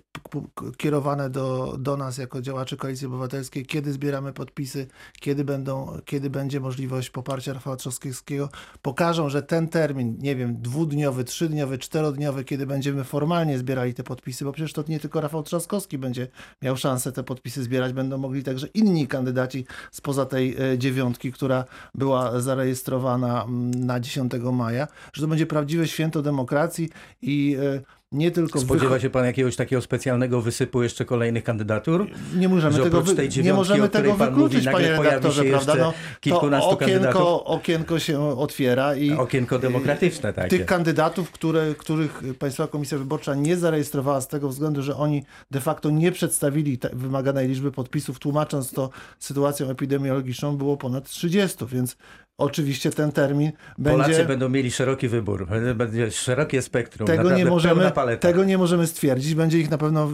kierowane 0.78 1.30
do, 1.30 1.76
do 1.80 1.98
nas 1.98 2.18
jako 2.18 2.42
działaczy 2.42 2.78
Koalicji 2.78 3.08
Obywatelskiej, 3.08 3.66
kiedy 3.66 3.94
zbieramy 3.94 4.34
podpisy, 4.34 4.88
kiedy, 5.20 5.44
będą, 5.44 5.98
kiedy 6.06 6.31
będzie 6.32 6.60
możliwość 6.60 7.10
poparcia 7.10 7.54
Rafała 7.54 7.76
Trzaskowskiego, 7.76 8.50
pokażą, 8.82 9.30
że 9.30 9.44
ten 9.44 9.68
termin, 9.68 10.18
nie 10.20 10.36
wiem, 10.36 10.62
dwudniowy, 10.62 11.24
trzydniowy, 11.24 11.78
czterodniowy, 11.78 12.44
kiedy 12.44 12.66
będziemy 12.66 13.04
formalnie 13.04 13.58
zbierali 13.58 13.94
te 13.94 14.04
podpisy, 14.04 14.46
bo 14.46 14.52
przecież 14.52 14.74
to 14.74 14.84
nie 14.88 15.00
tylko 15.00 15.22
Rafał 15.22 15.44
Trzaskowski 15.44 15.98
będzie 15.98 16.28
miał 16.62 16.78
szansę 16.78 17.12
te 17.12 17.24
podpisy 17.24 17.64
zbierać, 17.64 17.94
będą 17.94 18.18
mogli 18.18 18.44
także 18.44 18.68
inni 18.68 19.08
kandydaci 19.08 19.66
spoza 19.92 20.26
tej 20.26 20.56
e, 20.74 20.78
dziewiątki, 20.78 21.32
która 21.32 21.66
była 21.96 22.40
zarejestrowana 22.40 23.44
mm, 23.44 23.86
na 23.86 24.00
10 24.00 24.34
maja, 24.54 24.88
że 25.14 25.22
to 25.22 25.28
będzie 25.28 25.46
prawdziwe 25.46 25.88
święto 25.88 26.22
demokracji 26.22 26.90
i 27.22 27.58
e, 27.60 28.01
nie 28.12 28.32
tylko 28.32 28.60
Spodziewa 28.60 29.00
się 29.00 29.10
pan 29.10 29.26
jakiegoś 29.26 29.56
takiego 29.56 29.82
specjalnego 29.82 30.42
wysypu 30.42 30.84
jeszcze 30.84 31.06
kolejnych 31.06 31.44
kandydatur? 31.44 32.08
nie 32.36 32.50
możemy 32.50 32.78
że 32.78 32.84
tego, 32.84 33.02
wy... 33.02 33.30
nie 33.44 33.54
możemy 33.54 33.90
tego 33.90 34.14
pan 34.14 34.34
mówi, 34.34 34.42
wykluczyć, 34.42 34.66
nagle 34.66 34.82
panie 34.82 35.04
redaktorze, 35.04 35.44
prawda? 35.44 35.76
No, 35.76 35.94
kilkunastu 36.20 36.70
okienko, 36.70 36.94
kandydatów. 36.94 37.42
okienko 37.46 38.00
się 38.00 38.38
otwiera 38.40 38.96
i 38.96 39.12
Okienko 39.12 39.60
demokratyczne 39.60 40.34
takie. 40.34 40.50
tych 40.50 40.66
kandydatów, 40.66 41.32
które, 41.32 41.76
których 41.78 42.24
Państwowa 42.40 42.68
Komisja 42.68 42.98
Wyborcza 42.98 43.36
nie 43.36 43.58
zarejestrowała 43.58 44.22
z 44.22 44.28
tego 44.28 44.50
względu, 44.50 44.82
że 44.82 44.96
oni 44.96 45.24
de 45.52 45.62
facto 45.62 45.90
nie 45.90 46.12
przedstawili 46.12 46.80
wymaganej 46.94 47.48
liczby 47.48 47.72
podpisów, 47.72 48.20
tłumacząc 48.20 48.72
to 48.72 48.90
sytuacją 49.20 49.70
epidemiologiczną, 49.70 50.58
było 50.58 50.78
ponad 50.78 51.10
30, 51.10 51.66
więc 51.66 51.98
oczywiście 52.42 52.92
ten 52.92 53.12
termin 53.12 53.52
Polacy 53.84 54.10
będzie... 54.10 54.26
będą 54.26 54.50
mieli 54.50 54.72
szeroki 54.72 55.08
wybór, 55.08 55.48
będzie 55.76 56.12
szerokie 56.12 56.62
spektrum, 56.62 57.08
Tego 57.08 57.36
nie, 57.38 57.46
możemy, 57.46 57.92
tego 58.20 58.44
nie 58.44 58.58
możemy 58.58 58.88
stwierdzić. 58.88 59.36
Będzie 59.36 59.60
ich 59.60 59.72
na 59.72 59.78
pewno, 59.78 60.10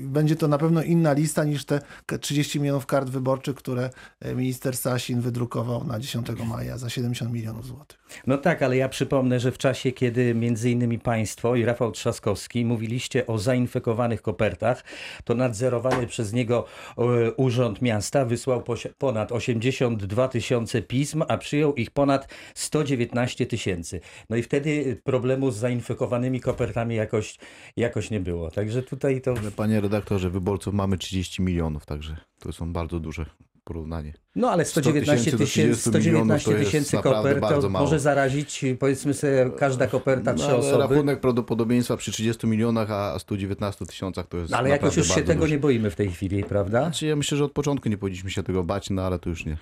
będzie 0.00 0.36
to 0.36 0.48
na 0.48 0.58
pewno 0.58 0.82
inna 0.82 1.12
lista 1.12 1.44
niż 1.44 1.64
te 1.64 1.80
k- 2.06 2.18
30 2.18 2.60
milionów 2.60 2.86
kart 2.86 3.08
wyborczych, 3.10 3.56
które 3.56 3.90
e, 4.20 4.34
minister 4.34 4.76
Sasin 4.76 5.20
wydrukował 5.20 5.84
na 5.84 5.98
10 6.00 6.26
maja 6.48 6.78
za 6.78 6.90
70 6.90 7.32
milionów 7.32 7.66
złotych. 7.66 7.98
No 8.26 8.38
tak, 8.38 8.62
ale 8.62 8.76
ja 8.76 8.88
przypomnę, 8.88 9.40
że 9.40 9.52
w 9.52 9.58
czasie, 9.58 9.92
kiedy 9.92 10.34
między 10.34 10.70
innymi 10.70 10.98
państwo 10.98 11.56
i 11.56 11.64
Rafał 11.64 11.92
Trzaskowski 11.92 12.64
mówiliście 12.64 13.26
o 13.26 13.38
zainfekowanych 13.38 14.22
kopertach, 14.22 14.84
to 15.24 15.34
nadzorowany 15.34 16.06
przez 16.06 16.32
niego 16.32 16.64
e, 16.98 17.02
Urząd 17.32 17.82
Miasta 17.82 18.24
wysłał 18.24 18.62
ponad 18.98 19.32
82 19.32 20.28
tysiące 20.28 20.82
pism, 20.82 21.22
a 21.28 21.38
przyjął 21.38 21.63
ich 21.72 21.90
ponad 21.90 22.28
119 22.54 23.46
tysięcy. 23.46 24.00
No 24.30 24.36
i 24.36 24.42
wtedy 24.42 25.00
problemu 25.04 25.50
z 25.50 25.56
zainfekowanymi 25.56 26.40
kopertami 26.40 26.94
jakoś, 26.94 27.38
jakoś 27.76 28.10
nie 28.10 28.20
było. 28.20 28.50
Także 28.50 28.82
tutaj 28.82 29.20
to... 29.20 29.34
Ale 29.40 29.50
panie 29.50 29.80
redaktorze, 29.80 30.30
wyborców 30.30 30.74
mamy 30.74 30.98
30 30.98 31.42
milionów, 31.42 31.86
także 31.86 32.16
to 32.38 32.52
są 32.52 32.72
bardzo 32.72 33.00
duże 33.00 33.26
porównanie. 33.64 34.12
No 34.36 34.50
ale 34.50 34.64
100 34.64 34.80
119 34.80 35.24
tysięcy 35.24 35.38
do 35.38 35.44
tysięcy 35.44 35.90
30 35.90 36.08
milionów 36.08 36.42
119 36.42 36.50
to 36.50 36.58
jest 36.58 36.70
tysięcy 36.70 36.96
kopert 36.96 37.62
to 37.62 37.68
może 37.68 38.00
zarazić, 38.00 38.64
powiedzmy 38.78 39.14
sobie, 39.14 39.50
każda 39.58 39.86
koperta 39.86 40.32
No, 40.32 40.38
trzy 40.38 40.46
ale 40.46 40.56
osoby. 40.56 40.94
rachunek 40.94 41.20
prawdopodobieństwa 41.20 41.96
przy 41.96 42.12
30 42.12 42.46
milionach, 42.46 42.90
a 42.90 43.18
119 43.18 43.86
tysiącach 43.86 44.26
to 44.26 44.36
jest 44.36 44.50
No, 44.50 44.58
ale 44.58 44.68
jakoś 44.68 44.96
już 44.96 45.14
się 45.14 45.22
tego 45.22 45.46
nie 45.46 45.58
boimy 45.58 45.90
w 45.90 45.96
tej 45.96 46.10
chwili, 46.10 46.44
prawda? 46.44 46.82
Znaczy, 46.82 47.06
ja 47.06 47.16
myślę, 47.16 47.38
że 47.38 47.44
od 47.44 47.52
początku 47.52 47.88
nie 47.88 47.98
powinniśmy 47.98 48.30
się 48.30 48.42
tego 48.42 48.64
bać, 48.64 48.90
no 48.90 49.02
ale 49.02 49.18
to 49.18 49.30
już 49.30 49.46
nie. 49.46 49.56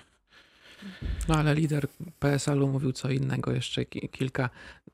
No 1.27 1.35
ale 1.35 1.55
lider 1.55 1.87
PSL-u 2.19 2.67
mówił 2.67 2.91
co 2.91 3.09
innego 3.09 3.51
jeszcze 3.51 3.85
ki- 3.85 4.09
kilka 4.09 4.49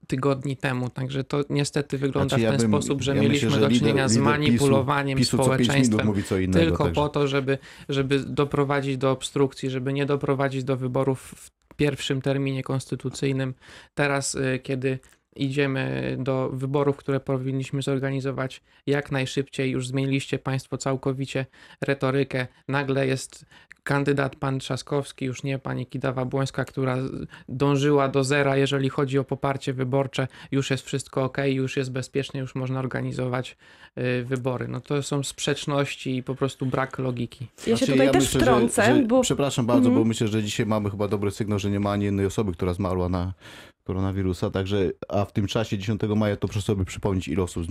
tygodni 0.08 0.58
temu, 0.58 0.89
także 0.89 1.23
to 1.23 1.43
niestety 1.49 1.97
wygląda 1.97 2.30
Znaczy, 2.30 2.43
ja 2.43 2.49
w 2.49 2.58
ten 2.58 2.62
bym- 2.71 2.82
sposób, 2.82 3.02
że 3.02 3.15
ja 3.15 3.21
mieliśmy 3.21 3.49
myślę, 3.49 3.62
że 3.62 3.69
do 3.69 3.75
czynienia 3.75 4.06
lider- 4.06 4.10
z 4.10 4.17
manipulowaniem 4.17 5.17
PiSu 5.17 5.38
co 5.38 5.43
5 5.43 5.60
minut 5.60 5.65
społeczeństwem 5.86 6.43
innego. 6.43 6.60
tylko 6.60 6.84
także. 6.84 7.02
po 7.02 7.10
to, 7.10 7.28
żeby, 7.28 7.58
żeby 7.89 8.19
doprowadzić 8.19 8.97
do 8.97 9.12
obstrukcji, 9.12 9.69
żeby 9.69 9.93
nie 9.93 10.06
doprowadzić 10.06 10.63
do 10.63 10.78
wyborów 10.78 11.21
w 11.38 11.52
pierwszym 11.75 12.21
terminie 12.21 12.63
konstytucyjnym. 12.63 13.54
Teraz, 13.93 14.36
y, 14.36 14.60
kiedy 14.63 14.99
idziemy 15.36 16.15
do 16.20 16.50
wyborów, 16.54 16.98
które 16.98 17.20
powinniśmy 17.20 17.82
zorganizować 17.82 18.62
jak 18.88 19.12
najszybciej, 19.12 19.72
już 19.72 19.88
zmieniliście 19.88 20.39
Państwo 20.39 20.78
całkowicie 20.78 21.46
retorykę. 21.82 22.48
Nagle 22.68 23.08
jest 23.08 23.46
kandydat 23.84 24.36
pan 24.36 24.60
Trzaskowski, 24.60 25.26
już 25.26 25.44
nie 25.44 25.60
pani 25.60 25.86
Kidawa-Błońska, 25.88 26.65
która 26.65 26.98
dążyła 27.50 28.08
do 28.08 28.24
zera, 28.24 28.58
jeżeli 28.58 28.89
chodzi 28.89 29.20
o 29.20 29.24
poparcie 29.24 29.74
wyborcze. 29.74 30.28
Już 30.52 30.70
jest 30.72 30.86
wszystko 30.86 31.24
ok, 31.24 31.38
już 31.46 31.78
jest 31.78 31.92
bezpiecznie, 31.92 32.39
już 32.39 32.56
można 32.56 32.80
organizować 32.80 33.58
y, 33.98 34.24
wybory. 34.24 34.68
No 34.68 34.82
to 34.82 35.04
są 35.04 35.24
sprzeczności 35.24 36.15
i 36.18 36.24
po 36.24 36.36
prostu 36.36 36.65
brak 36.65 37.00
logiki. 37.00 37.48
Ja 37.58 37.63
się 37.63 37.86
Znaczy, 37.86 37.92
tutaj 37.92 38.12
też 38.12 38.24
myślę, 38.24 38.39
że- 38.39 38.46
wtrącę, 38.46 38.96
że, 38.96 39.04
bo 39.04 39.22
Przepraszam 39.22 39.65
bardzo, 39.65 39.88
Mhm. 39.89 39.96
bo 40.04 40.08
myślę, 40.08 40.28
że 40.28 40.44
dzisiaj 40.44 40.65
mamy 40.65 40.89
chyba 40.89 41.08
dobry 41.08 41.32
sygnał, 41.32 41.60
że 41.60 41.70
nie 41.70 41.80
ma 41.80 41.92
ani 41.92 42.06
jednej 42.06 42.26
osoby, 42.26 42.52
która 42.52 42.74
zmarła 42.74 43.10
na 43.10 43.34
koronawirusa, 43.93 44.49
także, 44.49 44.91
a 45.10 45.25
w 45.25 45.32
tym 45.32 45.47
czasie 45.47 45.78
10 45.78 46.02
maja 46.15 46.36
to 46.36 46.47
proszę 46.47 46.62
sobie 46.62 46.86
przypomnieć, 46.86 47.28
ile 47.28 47.43
osób 47.43 47.65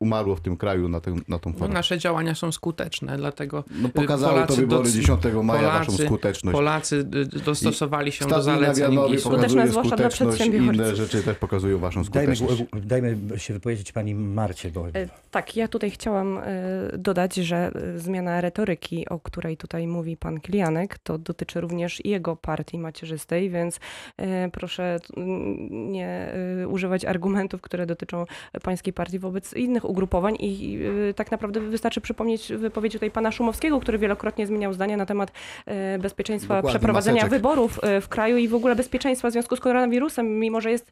umarło 0.00 0.36
w 0.36 0.40
tym 0.40 0.56
kraju 0.56 0.88
na, 0.88 1.00
tę, 1.00 1.14
na 1.28 1.38
tą 1.38 1.50
No, 1.50 1.56
chorobę. 1.58 1.74
nasze 1.74 1.98
działania 1.98 2.34
są 2.34 2.52
skuteczne, 2.52 3.16
dlatego 3.16 3.64
No, 3.82 3.88
pokazały 3.88 4.32
to 4.40 4.46
Polacy 4.46 4.60
wybory 4.60 4.82
doc- 4.88 4.92
10 4.92 5.20
maja 5.42 5.62
waszą 5.68 5.92
Polacy- 5.92 6.06
skuteczność. 6.06 6.54
Polacy 6.56 6.96
y, 7.36 7.44
dostosowali 7.44 8.12
się 8.12 8.24
do 8.24 8.42
Stadnina 8.42 8.74
zaleceń. 8.74 9.18
Skuteczne 9.18 9.22
pokazuje 9.46 9.68
zwłaszcza 9.68 9.96
dla 9.96 10.06
i 10.06 10.10
przedsiębiorców. 10.10 10.74
inne 10.74 10.96
rzeczy 10.96 11.22
też 11.22 11.36
pokazują 11.36 11.78
waszą 11.78 12.02
Dajmy, 12.04 12.36
skuteczność. 12.36 12.72
dajmy 12.86 13.16
się 13.36 13.54
wypowiedzieć 13.54 13.92
pani 13.92 14.14
Marcie, 14.14 14.70
bo 14.70 14.88
E, 14.88 15.08
Tak, 15.30 15.56
ja 15.56 15.68
tutaj 15.68 15.90
chciałam 15.90 16.38
e, 16.38 16.42
dodać, 16.98 17.34
że 17.34 17.56
e, 17.74 17.98
zmiana 17.98 18.40
retoryki, 18.40 19.08
o 19.08 19.20
której 19.20 19.56
tutaj 19.56 19.86
mówi 19.86 20.16
pan 20.16 20.40
Klianek, 20.40 20.98
to 20.98 21.18
dotyczy 21.18 21.60
również 21.60 22.04
i 22.04 22.08
jego 22.10 22.36
partii 22.36 22.78
macierzystej, 22.78 23.50
więc 23.50 23.80
proszę 24.52 24.98
nie 25.70 26.32
e, 26.62 26.68
używać 26.68 27.04
argumentów, 27.04 27.60
które 27.60 27.86
dotyczą 27.86 28.24
pańskiej 28.62 28.92
partii 28.92 29.18
wobec 29.18 29.52
innych 29.52 29.84
ugrupowań 29.84 30.36
i 30.40 30.78
e, 31.10 31.14
tak 31.14 31.30
naprawdę 31.30 31.60
wystarczy 31.60 32.00
przypomnieć 32.00 32.52
wypowiedź 32.52 32.92
tutaj 32.92 33.10
pana 33.10 33.32
Szumowskiego, 33.32 33.80
który 33.80 33.98
wielokrotnie 33.98 34.46
zmieniał 34.46 34.72
zdanie 34.72 34.96
na 34.96 35.06
temat 35.06 35.32
e, 35.66 35.98
bezpieczeństwa 35.98 36.54
Dokładnie, 36.54 36.78
przeprowadzenia 36.78 37.16
maseczek. 37.16 37.38
wyborów 37.38 37.80
w 38.00 38.08
kraju 38.08 38.36
i 38.36 38.48
w 38.48 38.54
ogóle 38.54 38.76
bezpieczeństwa 38.76 39.28
w 39.28 39.32
związku 39.32 39.56
z 39.56 39.60
koronawirusem, 39.60 40.38
mimo 40.38 40.60
że 40.60 40.70
jest 40.70 40.90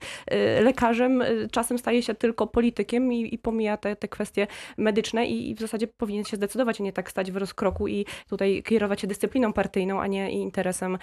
lekarzem, 0.63 1.23
czasem 1.51 1.79
staje 1.79 2.03
się 2.03 2.15
tylko 2.15 2.47
politykiem 2.47 3.13
i, 3.13 3.35
i 3.35 3.39
pomija 3.39 3.77
te, 3.77 3.97
te 3.97 4.09
kwestie 4.09 4.47
medyczne 4.77 5.27
i, 5.27 5.51
i 5.51 5.55
w 5.55 5.61
zasadzie 5.61 5.87
powinien 5.87 6.25
się 6.25 6.37
zdecydować, 6.37 6.81
a 6.81 6.85
nie 6.85 6.93
tak 6.93 7.11
stać 7.11 7.33
w 7.33 7.37
rozkroku 7.37 7.89
i 7.89 8.07
tutaj 8.29 8.63
kierować 8.63 9.01
się 9.01 9.07
dyscypliną 9.07 9.53
partyjną, 9.53 10.01
a 10.01 10.07
nie 10.07 10.31
interesem 10.31 10.99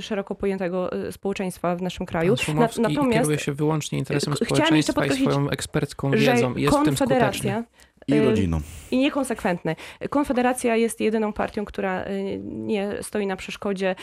szeroko 0.00 0.34
pojętego 0.34 0.90
społeczeństwa 1.10 1.76
w 1.76 1.82
naszym 1.82 2.06
kraju. 2.06 2.25
Pan 2.28 2.36
Szumowski 2.36 2.96
kieruje 3.12 3.38
się 3.38 3.52
wyłącznie 3.52 3.98
interesem 3.98 4.32
jeszcze 4.32 4.44
społeczeństwa 4.44 5.06
i 5.06 5.10
swoją 5.10 5.50
ekspercką 5.50 6.10
wiedzą. 6.10 6.56
Jest 6.56 6.78
w 6.78 6.84
tym 6.84 6.96
skuteczny. 6.96 7.64
I 8.08 8.14
e, 8.14 8.24
rodziną. 8.24 8.60
i 8.90 8.98
niekonsekwentny. 8.98 9.76
Konfederacja 10.10 10.76
jest 10.76 11.00
jedyną 11.00 11.32
partią, 11.32 11.64
która 11.64 12.04
y, 12.04 12.40
nie 12.44 12.90
stoi 13.02 13.26
na 13.26 13.36
przeszkodzie 13.36 13.94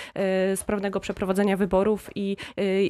sprawnego 0.55 0.99
przeprowadzenia 0.99 1.57
wyborów 1.57 2.09
i 2.15 2.38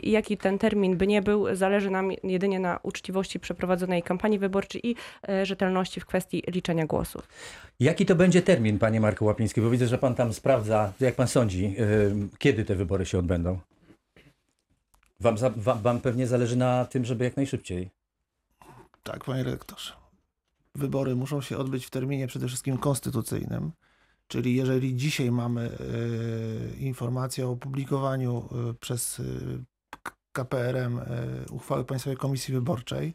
jaki 0.03 0.37
ten 0.37 0.57
termin 0.57 0.97
by 0.97 1.07
nie 1.07 1.21
był, 1.21 1.55
zależy 1.55 1.89
nam 1.89 2.11
jedynie 2.23 2.59
na 2.59 2.79
uczciwości 2.83 3.39
przeprowadzonej 3.39 4.03
kampanii 4.03 4.39
wyborczej 4.39 4.87
i 4.87 4.95
rzetelności 5.43 5.99
w 5.99 6.05
kwestii 6.05 6.43
liczenia 6.47 6.85
głosów. 6.85 7.27
jaki 7.79 8.05
to 8.05 8.15
będzie 8.15 8.41
termin, 8.41 8.79
panie 8.79 9.01
Marku 9.01 9.25
Łapiński? 9.25 9.61
Bo 9.61 9.69
widzę, 9.69 9.87
że 9.87 9.97
pan 9.97 10.15
tam 10.15 10.33
sprawdza, 10.33 10.93
jak 10.99 11.15
pan 11.15 11.27
sądzi, 11.27 11.75
kiedy 12.37 12.65
te 12.65 12.75
wybory 12.75 13.05
się 13.05 13.19
odbędą? 13.19 13.59
Wam, 15.23 15.37
za, 15.37 15.49
wam, 15.49 15.81
wam 15.81 16.01
pewnie 16.01 16.27
zależy 16.27 16.55
na 16.55 16.85
tym, 16.85 17.05
żeby 17.05 17.23
jak 17.23 17.37
najszybciej. 17.37 17.91
Tak, 19.03 19.23
panie 19.23 19.43
redaktorze. 19.43 19.93
wybory 20.75 21.15
muszą 21.15 21.41
się 21.41 21.57
odbyć 21.57 21.85
w 21.85 21.89
terminie 21.89 22.27
przede 22.27 22.47
wszystkim 22.47 22.77
konstytucyjnym. 22.77 23.71
Czyli 24.27 24.55
jeżeli 24.55 24.95
dzisiaj 24.95 25.31
mamy 25.31 25.61
e, 25.71 26.75
informację 26.77 27.47
o 27.47 27.51
opublikowaniu 27.51 28.49
e, 28.69 28.73
przez 28.73 29.19
e, 29.19 29.23
K- 30.03 30.11
KPRM 30.31 30.99
e, 30.99 31.05
uchwały 31.51 31.85
Państwowej 31.85 32.17
Komisji 32.17 32.53
Wyborczej, 32.53 33.13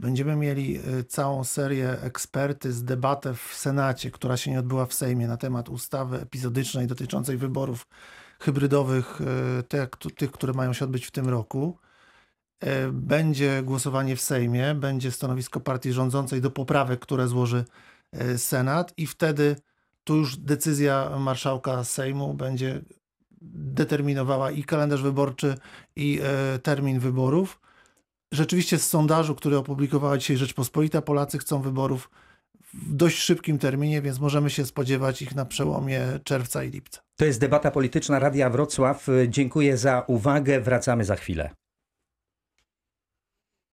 będziemy 0.00 0.36
mieli 0.36 0.76
e, 0.76 1.04
całą 1.04 1.44
serię 1.44 2.00
ekspertyz, 2.02 2.82
debatę 2.82 3.34
w 3.34 3.54
Senacie, 3.54 4.10
która 4.10 4.36
się 4.36 4.50
nie 4.50 4.58
odbyła 4.58 4.86
w 4.86 4.94
Sejmie 4.94 5.28
na 5.28 5.36
temat 5.36 5.68
ustawy 5.68 6.20
epizodycznej 6.20 6.86
dotyczącej 6.86 7.36
wyborów 7.36 7.86
hybrydowych, 8.42 9.20
e, 9.20 9.62
te, 9.62 9.88
tych, 10.16 10.30
które 10.32 10.52
mają 10.52 10.72
się 10.72 10.84
odbyć 10.84 11.06
w 11.06 11.10
tym 11.10 11.28
roku. 11.28 11.78
E, 12.60 12.88
Będzie 12.88 13.62
głosowanie 13.62 14.16
w 14.16 14.20
Sejmie, 14.20 14.74
będzie 14.74 15.10
stanowisko 15.10 15.60
partii 15.60 15.92
rządzącej 15.92 16.40
do 16.40 16.50
poprawek, 16.50 17.00
które 17.00 17.28
złoży 17.28 17.64
e, 18.12 18.38
Senat, 18.38 18.92
i 18.96 19.06
wtedy 19.06 19.56
tu 20.04 20.16
już 20.16 20.36
decyzja 20.36 21.10
marszałka 21.18 21.84
Sejmu 21.84 22.34
będzie 22.34 22.80
determinowała 23.54 24.50
i 24.50 24.64
kalendarz 24.64 25.02
wyborczy, 25.02 25.54
i 25.96 26.20
termin 26.62 26.98
wyborów. 26.98 27.60
Rzeczywiście 28.32 28.78
z 28.78 28.88
sondażu, 28.88 29.34
który 29.34 29.56
opublikowała 29.56 30.18
dzisiaj 30.18 30.36
Rzeczpospolita, 30.36 31.02
Polacy 31.02 31.38
chcą 31.38 31.62
wyborów 31.62 32.10
w 32.74 32.94
dość 32.94 33.18
szybkim 33.18 33.58
terminie, 33.58 34.02
więc 34.02 34.20
możemy 34.20 34.50
się 34.50 34.66
spodziewać 34.66 35.22
ich 35.22 35.34
na 35.34 35.44
przełomie 35.44 36.00
czerwca 36.24 36.64
i 36.64 36.70
lipca. 36.70 37.00
To 37.16 37.24
jest 37.24 37.40
debata 37.40 37.70
polityczna 37.70 38.18
Radia 38.18 38.50
Wrocław. 38.50 39.06
Dziękuję 39.28 39.76
za 39.76 40.04
uwagę. 40.06 40.60
Wracamy 40.60 41.04
za 41.04 41.16
chwilę. 41.16 41.50